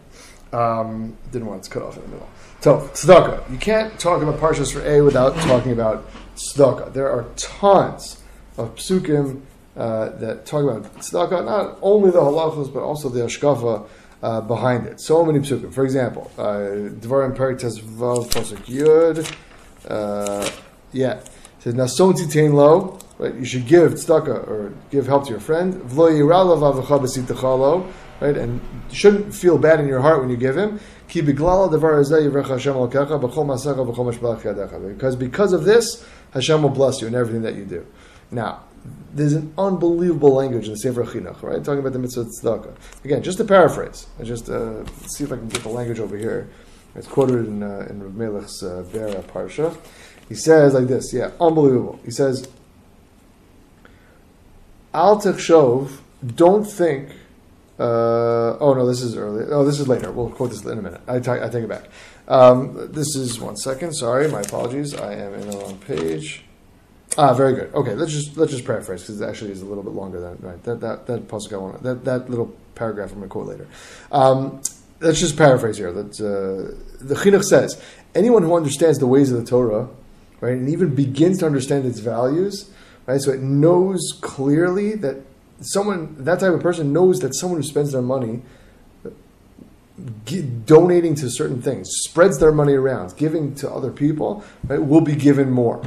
[0.58, 2.30] Um, didn't want it to cut off in the middle.
[2.62, 3.52] So, tzedakah.
[3.52, 6.94] You can't talk about Parshas for A without talking about tzedakah.
[6.94, 8.22] There are tons
[8.58, 9.42] of psukim
[9.76, 13.88] uh, that talk about tzedakah, not only the halachos, but also the hashkafa
[14.24, 15.02] uh, behind it.
[15.02, 15.74] So many psukim.
[15.74, 19.36] For example, uh, Devarim Perik Vav Pasuk Yud.
[19.88, 20.50] Uh,
[20.92, 21.20] yeah.
[21.20, 23.34] It says, Nason titain lo, right?
[23.36, 25.74] You should give tzedakah or give help to your friend.
[28.22, 28.38] Right?
[28.38, 30.80] And you shouldn't feel bad in your heart when you give him.
[31.08, 31.26] Because
[35.16, 37.86] because of this, Hashem will bless you in everything that you do.
[38.32, 38.64] Now,
[39.14, 41.64] there's an unbelievable language in the Sefer Chinuch, right?
[41.64, 42.76] Talking about the mitzvah tzedakah.
[43.04, 46.18] Again, just to paraphrase, I just uh, see if I can get the language over
[46.18, 46.50] here.
[46.96, 48.84] It's quoted in uh, in Rav Melech's uh,
[49.34, 49.76] Parsha.
[50.30, 52.00] He says like this, yeah, unbelievable.
[52.04, 52.48] He says,
[54.96, 57.10] "Al techshov, don't think."
[57.78, 59.46] Uh, oh no, this is early.
[59.52, 60.12] Oh, this is later.
[60.12, 61.02] We'll quote this in a minute.
[61.08, 61.90] I, t- I take it back.
[62.28, 63.94] Um, this is one second.
[63.94, 64.94] Sorry, my apologies.
[64.94, 66.46] I am in the wrong page.
[67.18, 67.74] Ah, very good.
[67.74, 70.38] Okay, let's just let's just paraphrase because it actually is a little bit longer than
[70.40, 70.62] right.
[70.64, 73.68] That that that pasuk I want that that little paragraph I'm going to quote later.
[74.12, 74.62] Um,
[75.00, 75.92] let's just paraphrase here.
[75.92, 77.82] That uh, the chinuch says
[78.14, 79.88] anyone who understands the ways of the Torah,
[80.42, 82.70] right, and even begins to understand its values,
[83.08, 85.18] right, so it knows clearly that
[85.62, 88.42] someone that type of person knows that someone who spends their money
[90.66, 95.16] donating to certain things, spreads their money around, giving to other people, right, will be
[95.16, 95.82] given more.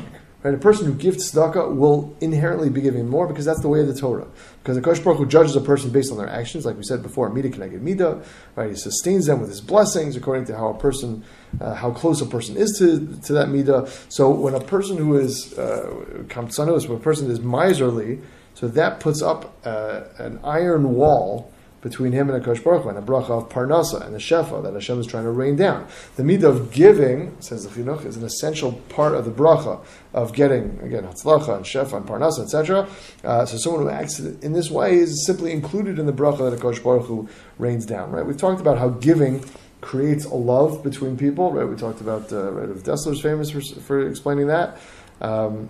[0.48, 0.54] Right?
[0.54, 3.86] A person who gives tzedakah will inherently be giving more because that's the way of
[3.86, 4.26] the Torah.
[4.62, 7.28] Because the Kosh Baruch judges a person based on their actions, like we said before,
[7.28, 8.22] Mida Keneged Mida,
[8.56, 8.70] right?
[8.70, 11.22] He sustains them with his blessings according to how a person,
[11.60, 13.90] uh, how close a person is to, to that Mida.
[14.08, 18.20] So when a person who is, uh, when a person is miserly,
[18.54, 22.98] so that puts up uh, an iron wall between him and Akash Baruch Hu, and
[22.98, 25.86] a bracha of Parnasa and the Shefa that Hashem is trying to rain down.
[26.16, 29.80] The midah of giving, says the Chinuch, is an essential part of the bracha
[30.12, 32.88] of getting, again, Hatzlacha and Shefa and Parnasa, etc.
[33.22, 36.58] Uh, so someone who acts in this way is simply included in the bracha that
[36.58, 38.26] Akash Baruch Hu rains down, right?
[38.26, 39.44] We've talked about how giving
[39.80, 41.64] creates a love between people, right?
[41.64, 44.78] We talked about, uh, right, Dessler's famous for, for explaining that.
[45.20, 45.68] Um,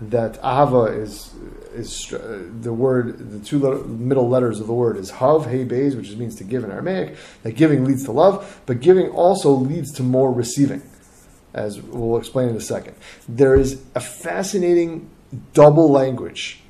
[0.00, 1.32] that ahava is
[1.74, 6.14] is the word, the two middle letters of the word is hav, hey, beis, which
[6.16, 7.16] means to give in Aramaic.
[7.42, 10.82] That giving leads to love, but giving also leads to more receiving,
[11.52, 12.96] as we'll explain in a second.
[13.28, 15.10] There is a fascinating
[15.52, 16.60] double language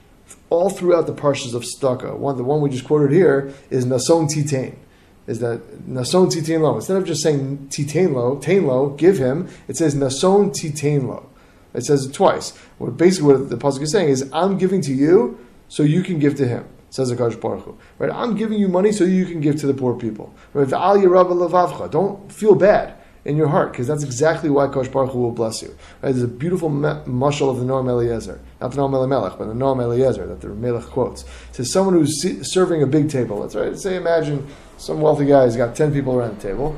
[0.50, 2.16] all throughout the parshas of tzedakah.
[2.16, 4.76] One, the one we just quoted here is nason titain.
[5.26, 6.76] Is that nason titain lo?
[6.76, 11.30] Instead of just saying titain lo, tain lo, give him, it says nason titain lo.
[11.74, 12.56] It says it twice.
[12.78, 16.18] What basically what the pasuk is saying is, I'm giving to you so you can
[16.18, 16.64] give to him.
[16.90, 17.76] Says the Kadosh Baruch Hu.
[17.98, 18.10] Right?
[18.12, 20.32] I'm giving you money so you can give to the poor people.
[20.52, 20.68] Right?
[21.90, 25.60] Don't feel bad in your heart because that's exactly why Kosh Baruch Hu will bless
[25.60, 25.70] you.
[26.02, 26.12] Right?
[26.12, 29.82] There's a beautiful mushal of the Noam Eliezer, not the Noam Elimelech, but the Noam
[29.82, 31.22] Eliezer that the Melech quotes.
[31.22, 33.42] It says someone who's serving a big table.
[33.42, 33.76] That's right.
[33.76, 36.76] Say, imagine some wealthy guy has got ten people around the table,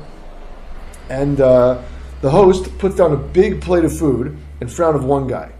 [1.09, 1.79] and uh,
[2.21, 5.51] the host puts down a big plate of food in front of one guy.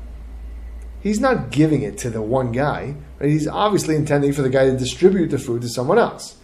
[1.02, 2.96] He's not giving it to the one guy.
[3.20, 3.30] Right?
[3.30, 6.38] He's obviously intending for the guy to distribute the food to someone else.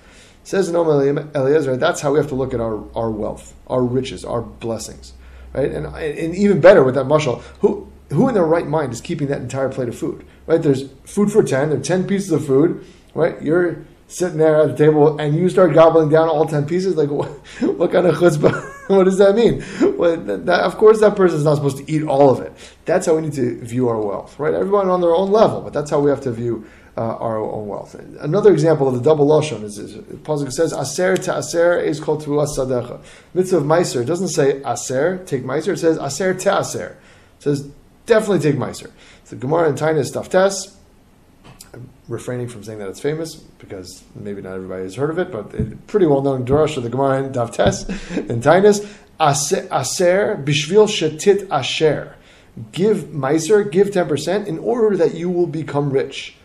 [0.44, 4.26] Says Noam Eliezer, that's how we have to look at our, our wealth, our riches,
[4.26, 5.14] our blessings.
[5.54, 5.72] Right?
[5.72, 9.28] And, and even better with that mushal, who, who in their right mind is keeping
[9.28, 10.26] that entire plate of food?
[10.46, 10.62] Right?
[10.62, 13.42] There's food for 10, there are 10 pieces of food, right?
[13.42, 17.10] You're sitting there at the table and you start gobbling down all 10 pieces, like
[17.12, 17.30] what,
[17.62, 18.88] what kind of chutzpah?
[18.90, 19.64] what does that mean?
[19.98, 22.54] Well, that, of course, that person is not supposed to eat all of it.
[22.86, 24.54] That's how we need to view our wealth, right?
[24.54, 27.68] Everyone on their own level, but that's how we have to view uh, our own
[27.68, 27.96] wealth.
[28.20, 29.96] Another example of the double lashon is, is
[30.56, 33.02] says aser to aser is called to sadecha.
[33.34, 35.74] Mitzvah of meiser doesn't say aser take meiser.
[35.74, 36.98] It says aser to aser.
[37.40, 37.70] It says
[38.06, 38.92] definitely take meiser.
[39.24, 40.76] So Gemara and Tainus stuff test
[42.08, 45.54] refraining from saying that it's famous because maybe not everybody has heard of it, but
[45.54, 47.88] it's pretty well known Durash of the Gemara in Davtes
[48.30, 48.80] and Tainus.
[49.20, 52.16] Aser bishvil shetit asher.
[52.72, 56.36] Give meiser, give 10% in order that you will become rich.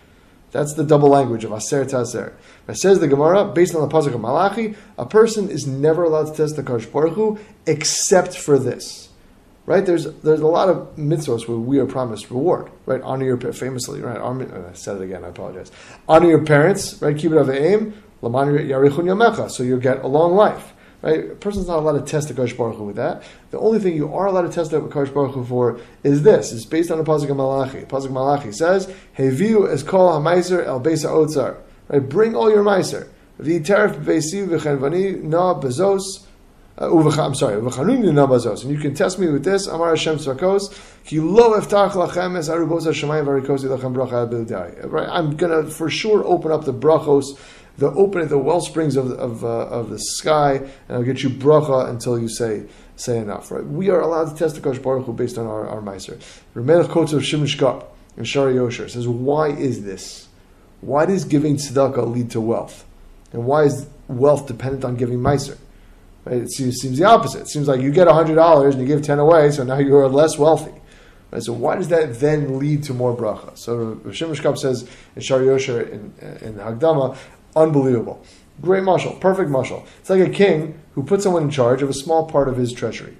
[0.53, 2.35] That's the double language of aser to aser.
[2.67, 6.29] It says the Gemara, based on the pasuk of Malachi, a person is never allowed
[6.29, 9.08] to test the Baruch Hu except for this
[9.69, 9.85] right?
[9.85, 13.03] There's there's a lot of mitzvahs where we are promised reward, right?
[13.03, 14.17] Honor your famously, right?
[14.17, 15.25] Uh, I said it again.
[15.25, 15.71] I apologize.
[16.09, 17.17] Honor your parents, right?
[17.17, 17.93] Keep it of aim.
[18.21, 21.31] So you'll get a long life, right?
[21.33, 23.23] A person's not allowed to test the Kosh Baruch Hu with that.
[23.51, 26.51] The only thing you are allowed to test the Kosh Baruch Hu for is this.
[26.51, 27.83] It's based on the pasuk Malachi.
[27.83, 32.09] Pasuk Malachi says, "Heviu es kol hamaiser el besa otzar." Right?
[32.09, 33.07] Bring all your meiser.
[33.39, 36.25] V'iteref beisi v'chenvani na bezos.
[36.81, 39.67] Uh, I'm sorry, and you can test me with this.
[39.67, 45.37] Amar Hashem Tzvakos, ki lo eftach lachem es arubos hashemayim varikosi lachem bracha Right, I'm
[45.37, 47.37] gonna for sure open up the brachos,
[47.79, 50.53] the open the well springs of of, uh, of the sky,
[50.89, 53.51] and I'll get you bracha until you say say enough.
[53.51, 56.23] Right, we are allowed to test the Kosh Baruch Hu based on our our meiser.
[56.55, 57.87] Remelech Kotz of Shimon Shkop
[58.17, 60.29] in Shaarei Yosher says, why is this?
[60.81, 62.85] Why does giving tzedakah lead to wealth,
[63.33, 65.59] and why is wealth dependent on giving meiser?
[66.29, 66.43] Right?
[66.43, 67.43] It seems, seems the opposite.
[67.43, 70.37] It seems like you get $100 and you give 10 away, so now you're less
[70.37, 70.75] wealthy.
[71.31, 71.43] Right?
[71.43, 73.57] So why does that then lead to more bracha?
[73.57, 74.83] So Shimon Shkop says
[75.17, 76.13] in Shaarei Yosher in,
[76.43, 77.17] in Hakdama,
[77.57, 78.23] unbelievable.
[78.61, 79.87] Great mashal, perfect mashal.
[80.01, 82.75] It's like a king who puts someone in charge of a small part of his
[82.75, 83.17] treasury.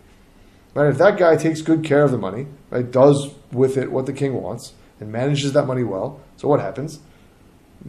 [0.75, 0.91] Right?
[0.91, 4.13] If that guy takes good care of the money, right, does with it what the
[4.13, 7.01] king wants, and manages that money well, so what happens?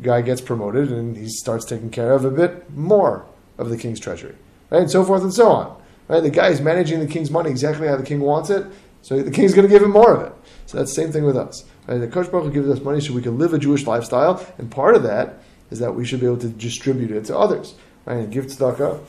[0.01, 3.25] Guy gets promoted and he starts taking care of a bit more
[3.57, 4.35] of the king's treasury
[4.69, 4.81] right?
[4.81, 5.81] And so forth and so on.
[6.07, 6.21] Right?
[6.21, 8.65] The guy is managing the king's money exactly how the king wants it,
[9.01, 10.33] so the king's going to give him more of it.
[10.65, 11.63] So that's the same thing with us.
[11.87, 11.97] Right?
[11.97, 14.95] The Kosh Baruch gives us money so we can live a Jewish lifestyle, and part
[14.95, 15.39] of that
[15.71, 18.17] is that we should be able to distribute it to others, right?
[18.17, 19.01] And give tzedakah,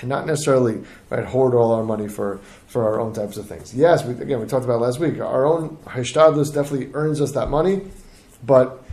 [0.00, 3.74] and not necessarily right hoard all our money for for our own types of things.
[3.74, 5.18] Yes, we, again we talked about last week.
[5.20, 7.82] Our own hishtadlus definitely earns us that money,
[8.44, 8.84] but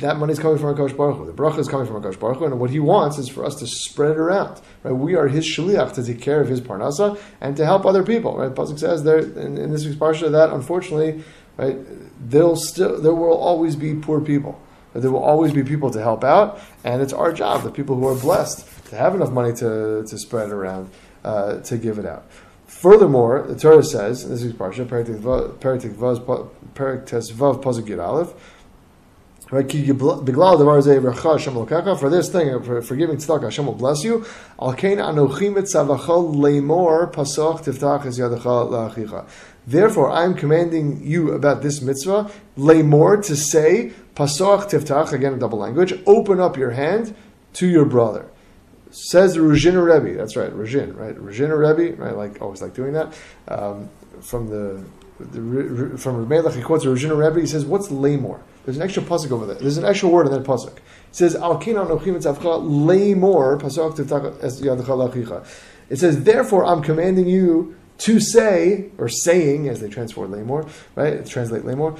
[0.00, 1.26] that money is coming from Akash Baruch.
[1.26, 3.66] The bracha is coming from Akash Baruch and what he wants is for us to
[3.66, 4.60] spread it around.
[4.82, 4.92] Right?
[4.92, 8.36] We are his shliach to take care of his parnasa and to help other people.
[8.36, 8.52] Right?
[8.52, 11.24] Pasuk says there in, in this week's parsha that unfortunately,
[11.56, 11.76] right,
[12.20, 14.60] there'll still there will always be poor people.
[14.92, 18.08] There will always be people to help out, and it's our job, the people who
[18.08, 20.90] are blessed, to have enough money to, to spread it around,
[21.22, 22.24] uh, to give it out.
[22.66, 25.06] Furthermore, the Torah says, in this week's parsha, Perik
[27.06, 28.34] Tes Vav Pasuk Yud Aleph,
[29.48, 29.62] for
[32.10, 34.24] this thing, for, for giving tzedakah, Hashem will bless you.
[39.68, 45.38] Therefore, I am commanding you about this mitzvah, lemor, to say, pasoch tiftach, again a
[45.38, 47.14] double language, open up your hand
[47.52, 48.26] to your brother.
[48.90, 51.14] Says Ruzhin Rebbe, that's right, Ruzhin, right?
[51.16, 52.16] Ruzhin Rebbe, right?
[52.16, 53.16] Like, always like doing that.
[53.46, 54.84] Um, from the
[55.18, 57.40] the, from Melech, he quotes Ruzhiner Rebbe.
[57.40, 59.54] He says, "What's lamor?" There's an extra pasuk over there.
[59.54, 60.76] There's an extra word in that pasuk.
[60.76, 65.46] It says, "Al kina nochim tzavcha lamor pasuk
[65.88, 71.24] It says, "Therefore, I'm commanding you." To say, or saying, as they translate lamor, right?
[71.24, 71.96] Translate lamor.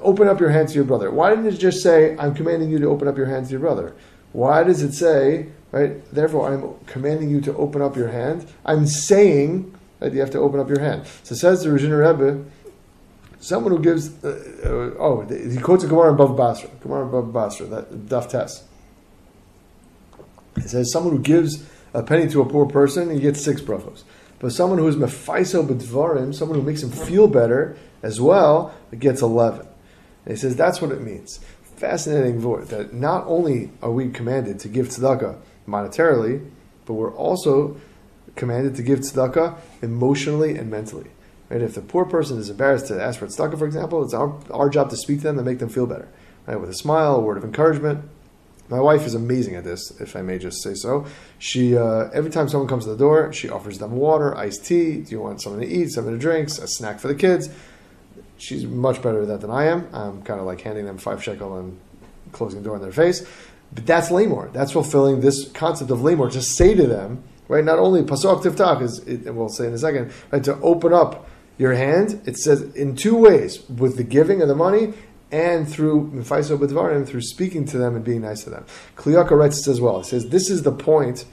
[0.00, 1.10] Open up your hands to your brother.
[1.10, 3.60] Why didn't it just say, "I'm commanding you to open up your hands to your
[3.60, 3.94] brother"?
[4.30, 6.00] Why does it say, right?
[6.12, 8.46] Therefore, I'm commanding you to open up your hand.
[8.64, 10.12] I'm saying Right?
[10.12, 11.06] You have to open up your hand.
[11.22, 12.44] So it says the Ruzhiner Rebbe,
[13.44, 14.28] someone who gives, uh,
[14.64, 18.64] uh, oh, he quotes a Gemara Bava Basra, Gemara Bava Basra, that Daf Tes.
[20.56, 24.02] It says someone who gives a penny to a poor person, he gets six brachos.
[24.38, 29.20] But someone who is mefaiso b'dvarim, someone who makes him feel better as well, gets
[29.20, 29.66] eleven.
[30.24, 31.40] And he says that's what it means.
[31.76, 36.48] Fascinating word that not only are we commanded to give tzedakah monetarily,
[36.86, 37.76] but we're also
[38.36, 41.10] commanded to give tzedakah emotionally and mentally.
[41.54, 41.62] Right?
[41.62, 44.68] If the poor person is embarrassed to ask for tzedakah, for example, it's our, our
[44.68, 46.08] job to speak to them and make them feel better.
[46.46, 46.60] Right?
[46.60, 48.10] With a smile, a word of encouragement.
[48.68, 51.06] My wife is amazing at this, if I may just say so.
[51.38, 54.96] She uh, every time someone comes to the door, she offers them water, iced tea.
[54.96, 57.50] Do you want something to eat, something to drink, a snack for the kids?
[58.36, 59.88] She's much better at that than I am.
[59.92, 61.78] I'm kind of like handing them five shekel and
[62.32, 63.24] closing the door in their face.
[63.72, 64.52] But that's lamor.
[64.52, 66.32] That's fulfilling this concept of lamor.
[66.32, 67.64] To say to them, right?
[67.64, 70.42] Not only pasuk tiftach is, it, we'll say in a second, right?
[70.42, 74.54] To open up your hand, it says in two ways: with the giving of the
[74.54, 74.94] money
[75.30, 78.64] and through mifaiso b'dvarim, through speaking to them and being nice to them.
[78.96, 80.00] Kli Yakar writes this as well.
[80.00, 81.24] It says this is the point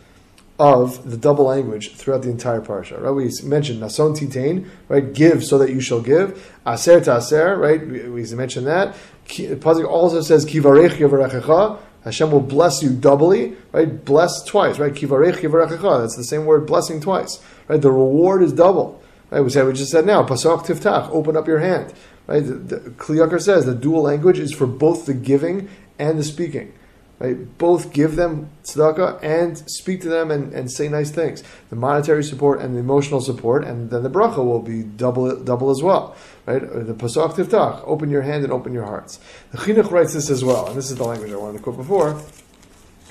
[0.60, 3.02] of the double language throughout the entire parsha.
[3.02, 3.12] Right?
[3.12, 5.12] We mentioned nason titain, right?
[5.12, 6.52] Give so that you shall give.
[6.68, 7.86] Aser to aser, right?
[7.86, 8.96] We, we mentioned that.
[9.28, 14.04] Pasuk also says kivarech yivarechecha Hashem will bless you doubly, right?
[14.04, 14.94] Bless twice, right?
[14.94, 16.02] Kivarech kivarechecha.
[16.02, 17.80] That's the same word, blessing twice, right?
[17.80, 19.01] The reward is double,
[19.32, 19.42] right?
[19.42, 21.94] We said we just said now, pasach tiftach, open up your hand,
[22.28, 22.46] right?
[22.46, 25.68] The, the, Kli Yakar says the dual language is for both the giving
[25.98, 26.74] and the speaking.
[27.22, 27.56] Right?
[27.60, 31.44] Both give them tzedakah and speak to them and, and say nice things.
[31.70, 35.70] The monetary support and the emotional support, and then the bracha will be double double
[35.70, 36.16] as well.
[36.48, 36.62] Right?
[36.62, 39.20] The pasuk tiftach, open your hand and open your hearts.
[39.52, 41.78] The chinuch writes this as well, and this is the language I wanted to quote
[41.78, 42.20] before.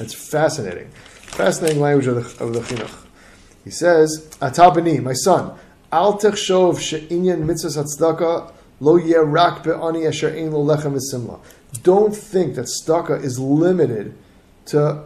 [0.00, 3.06] It's fascinating, fascinating language of the, of the chinuch.
[3.62, 5.56] He says, "Atabani, my son,
[5.92, 10.96] al techshov she'inyan mitzvah tzedakah lo yeh rak be'ani asher ein lo lechem
[11.82, 14.14] don't think that tzedakah is limited
[14.66, 15.04] to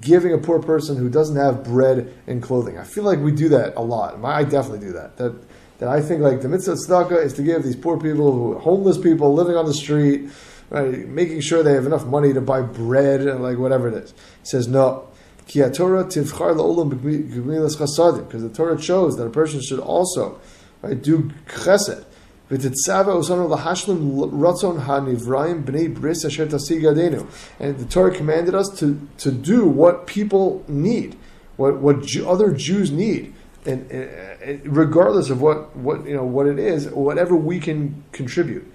[0.00, 2.76] giving a poor person who doesn't have bread and clothing.
[2.78, 4.22] I feel like we do that a lot.
[4.22, 5.16] I definitely do that.
[5.16, 5.34] That
[5.78, 8.98] that I think like the mitzvah tzedakah is to give these poor people, who homeless
[8.98, 10.28] people living on the street,
[10.70, 14.10] right, making sure they have enough money to buy bread and like whatever it is.
[14.10, 15.08] He says no.
[18.28, 20.40] Because the Torah shows that a person should also
[20.82, 22.04] right, do chesed
[22.50, 22.58] and
[27.78, 31.14] the Torah commanded us to, to do what people need,
[31.56, 33.34] what, what other Jews need.
[33.66, 38.66] And, and, regardless of what, what you know what it is, whatever we can contribute.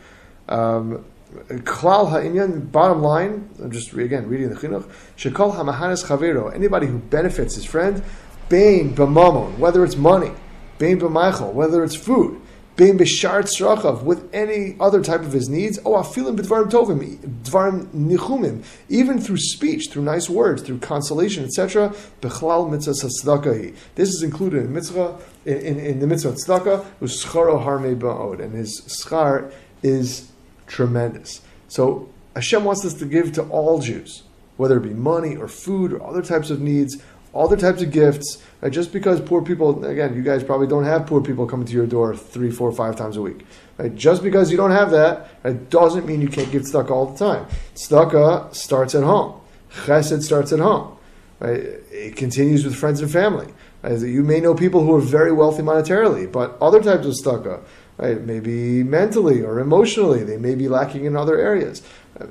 [0.48, 4.90] Um, Klal ha'inyan, bottom line, I'm just again reading the chinuch.
[5.18, 8.04] Shekol ha'mahanes chavero, anybody who benefits his friend,
[8.50, 10.32] bain b'mamon, whether it's money,
[10.78, 12.40] bain b'maichel, whether it's food,
[12.76, 15.80] being b'shart srachav with any other type of his needs.
[15.86, 21.94] Oh, afilim b'dvarim tovim, dvarim nichumim, even through speech, through nice words, through consolation, etc.
[22.22, 23.74] Bechlal mitzvah.
[23.96, 26.86] This is included in mitzvah in, in, in the mitzvah tzedakah.
[27.02, 29.52] Uscharo harmei ba'od, and his schar
[29.84, 30.32] is
[30.74, 31.42] tremendous.
[31.68, 34.24] So Hashem wants us to give to all Jews,
[34.58, 36.98] whether it be money or food or other types of needs
[37.34, 38.42] the types of gifts.
[38.62, 38.72] Right?
[38.72, 41.88] Just because poor people, again, you guys probably don't have poor people coming to your
[41.88, 43.46] door three, four, five times a week.
[43.78, 43.94] Right?
[43.96, 47.18] Just because you don't have that, it doesn't mean you can't give tzedakah all the
[47.18, 47.48] time.
[47.76, 49.40] Tzedakah starts at home.
[49.86, 50.96] Chesed starts at home.
[51.40, 51.60] Right?
[51.92, 53.48] It continues with friends and family.
[53.82, 54.00] Right?
[54.00, 57.64] You may know people who are very wealthy monetarily, but other types of tzedakah,
[57.98, 58.22] right?
[58.22, 61.82] Maybe mentally or emotionally, they may be lacking in other areas.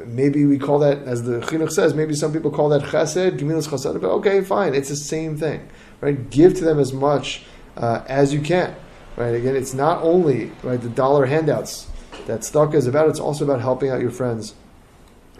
[0.06, 3.68] Maybe we call that, as the chinuch says, maybe some people call that chesed, gemilas
[3.68, 4.00] chesed.
[4.00, 5.68] But okay, fine, it's the same thing,
[6.00, 6.30] right?
[6.30, 7.42] Give to them as much
[7.76, 8.74] uh, as you can,
[9.16, 9.34] right?
[9.34, 11.88] Again, it's not only right the dollar handouts
[12.26, 14.54] that stock is about; it's also about helping out your friends,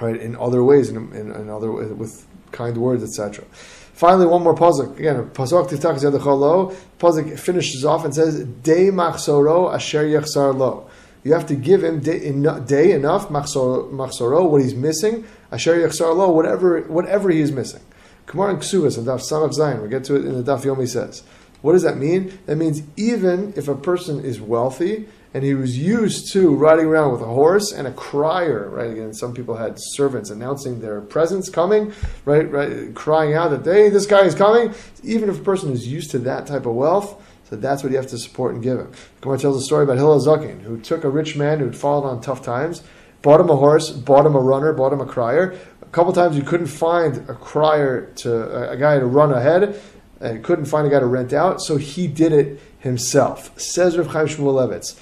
[0.00, 3.44] right, in other ways, in, in, in other with kind words, etc.
[3.92, 4.98] Finally, one more pasuk.
[4.98, 6.74] Again, pasuk tiftach zedachalo.
[6.98, 10.88] Pasuk finishes off and says, "De machsoro asher yachsar lo."
[11.24, 16.16] You have to give him day, enough day enough, machsoro, what he's missing, asher yachsar
[16.16, 17.82] lo, whatever, whatever he is missing.
[18.26, 20.88] Kamar and Kesubos and Daf Samach Zayin, we'll get to it in the Daf Yomi
[20.88, 21.22] says.
[21.60, 22.38] What does that mean?
[22.46, 27.12] That means even if a person is wealthy and he was used to riding around
[27.12, 28.90] with a horse and a crier, right?
[28.90, 31.92] Again, some people had servants announcing their presence coming,
[32.24, 32.50] right?
[32.50, 34.74] Right, crying out that hey, this guy is coming.
[35.02, 37.98] Even if a person is used to that type of wealth, so that's what you
[37.98, 38.92] have to support and give him.
[39.20, 42.08] Gemara tells a story about Hillel Zaken, who took a rich man who had fallen
[42.08, 42.82] on tough times,
[43.20, 45.58] bought him a horse, bought him a runner, bought him a crier.
[45.80, 49.80] A couple times you couldn't find a crier to a guy to run ahead,
[50.20, 53.58] and couldn't find a guy to rent out, so he did it himself.
[53.60, 54.98] Says Rav Chaim Shmulevitz,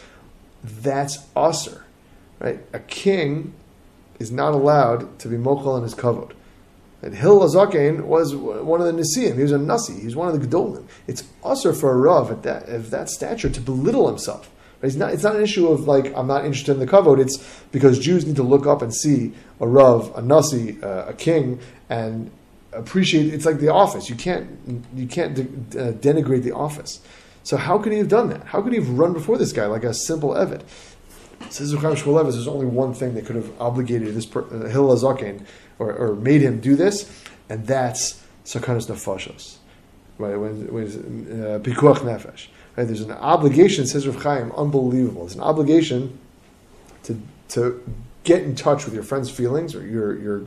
[0.62, 1.84] that's usher,
[2.38, 2.60] right?
[2.72, 3.54] A king
[4.18, 6.32] is not allowed to be mochel in his kavod.
[7.02, 9.36] And Hillel Zaken was one of the Nesiim.
[9.36, 10.00] He was a Nasi.
[10.00, 10.86] He was one of the Gedolim.
[11.06, 14.50] It's usher for a Rav at that, of that stature to belittle himself.
[14.82, 17.20] It's not, it's not an issue of like, I'm not interested in the kavod.
[17.20, 17.38] It's
[17.72, 21.60] because Jews need to look up and see a Rav, a Nasi, uh, a king,
[21.88, 22.30] and
[22.72, 24.08] appreciate it's like the office.
[24.10, 25.42] You can't, you can't de-
[25.88, 27.00] uh, denigrate the office.
[27.42, 28.44] So how could he have done that?
[28.44, 30.62] How could he have run before this guy like a simple Evid?
[31.48, 35.44] Says Zucham Shmulevitz, there's only one thing that could have obligated this per, uh,
[35.78, 37.10] or, or made him do this,
[37.48, 39.56] and that's Sakanas Nefashos.
[40.18, 42.48] Right, when, when uh, Pikuach Nefesh.
[42.76, 45.24] Right, there's an obligation, says Rav unbelievable.
[45.24, 46.18] It's an obligation
[47.04, 47.82] to, to
[48.22, 50.46] get in touch with your friend's feelings or your, your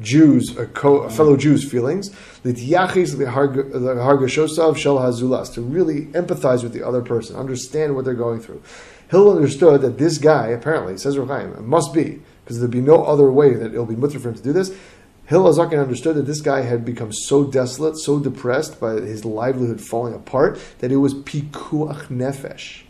[0.00, 2.56] Jews, fellow Jews' feelings, to really
[6.06, 8.62] empathize with the other person, understand what they're going through.
[9.10, 13.04] Hill understood that this guy, apparently, says Reb Chaim, must be, because there'd be no
[13.04, 14.74] other way that it'll be mutar for him to do this.
[15.26, 19.80] Hillel Hazaken understood that this guy had become so desolate, so depressed by his livelihood
[19.80, 22.82] falling apart, that it was pikuach nefesh.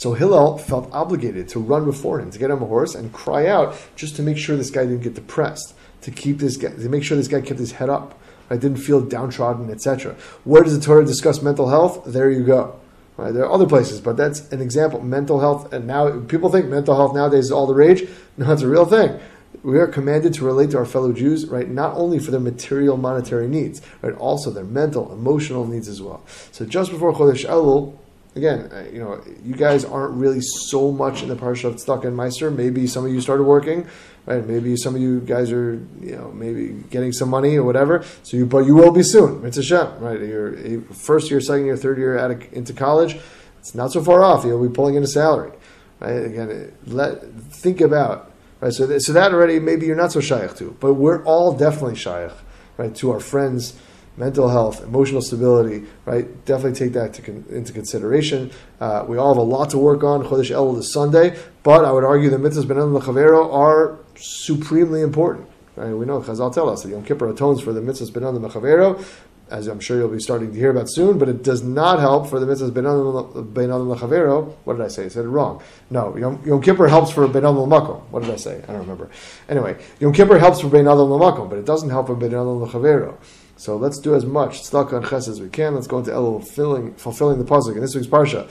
[0.00, 3.48] So Hillel felt obligated to run before him, to get him a horse and cry
[3.48, 6.88] out just to make sure this guy didn't get depressed, to keep this guy, to
[6.88, 10.16] make sure this guy kept his head up, I didn't feel downtrodden, etc.
[10.44, 12.04] Where does the Torah discuss mental health?
[12.06, 12.80] There you go.
[13.18, 13.34] Right?
[13.34, 15.02] There are other places, but that's an example.
[15.02, 18.08] Mental health, and now people think mental health nowadays is all the rage.
[18.38, 19.20] No, it's a real thing.
[19.62, 21.68] We are commanded to relate to our fellow Jews, right?
[21.68, 24.14] Not only for their material, monetary needs, right?
[24.14, 26.24] Also their mental, emotional needs as well.
[26.52, 27.98] So just before Chodesh Elul,
[28.36, 32.06] again, uh, you know, you guys aren't really so much in the parsha of Tzedakah
[32.06, 32.54] and Maaser.
[32.54, 33.86] Maybe some of you started working,
[34.26, 34.46] right?
[34.46, 38.04] Maybe some of you guys are, you know, maybe getting some money or whatever.
[38.22, 39.44] So you, but you will be soon.
[39.44, 40.20] It's a Shem, right?
[40.20, 42.16] Your first year, second year, third year
[42.52, 43.18] into college.
[43.58, 44.44] It's not so far off.
[44.44, 45.52] You'll be pulling in a salary,
[45.98, 46.24] right?
[46.24, 48.72] Again, let think about right.
[48.72, 51.94] So, th- so that already maybe you're not so shayach to, but we're all definitely
[51.94, 52.34] shayach,
[52.78, 52.94] right?
[52.96, 53.78] To our friends
[54.16, 56.44] mental health, emotional stability, right?
[56.44, 58.50] Definitely take that con- into consideration.
[58.80, 60.22] Uh, we all have a lot to work on.
[60.24, 65.48] Chodesh Elul is Sunday, but I would argue the mitzvahs ben Mechavero are supremely important.
[65.76, 65.92] Right?
[65.92, 69.02] We know Chazal tell us that Yom Kippur atones for the mitzvahs ben Mechavero,
[69.48, 72.28] as I'm sure you'll be starting to hear about soon, but it does not help
[72.28, 74.54] for the mitzvahs ben Adam Lechavero.
[74.64, 75.06] What did I say?
[75.06, 75.62] I said it wrong.
[75.88, 78.02] No, Yom, Yom Kippur helps for ben Adam Makom.
[78.10, 78.62] What did I say?
[78.68, 79.10] I don't remember.
[79.48, 82.60] Anyway, Yom Kippur helps for ben Adam Makom, but it doesn't help for ben Adam
[82.60, 83.16] Lechavero.
[83.60, 85.74] So let's do as much tzedakah and ches as we can.
[85.74, 88.48] Let's go into Elul, fulfilling, fulfilling the pasuk in this week's parsha.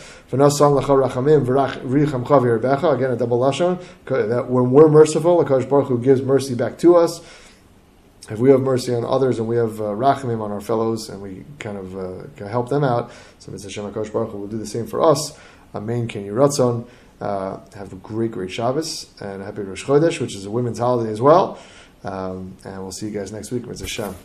[2.93, 3.83] Again, a double lashon.
[4.05, 7.21] That when we're merciful, Hakadosh Baruch Hu gives mercy back to us.
[8.29, 11.23] If we have mercy on others and we have uh, rachamim on our fellows and
[11.23, 14.67] we kind of uh, help them out, so Hashem Hakadosh Baruch Hu will do the
[14.67, 15.35] same for us.
[15.73, 16.07] Amen.
[16.07, 16.85] Ken Yiratzon.
[17.19, 21.11] Uh, have a great, great Shabbos and happy Rosh Chodesh, which is a women's holiday
[21.11, 21.57] as well.
[22.03, 23.65] Um, and we'll see you guys next week.
[23.65, 24.15] Mitzvah Hashem.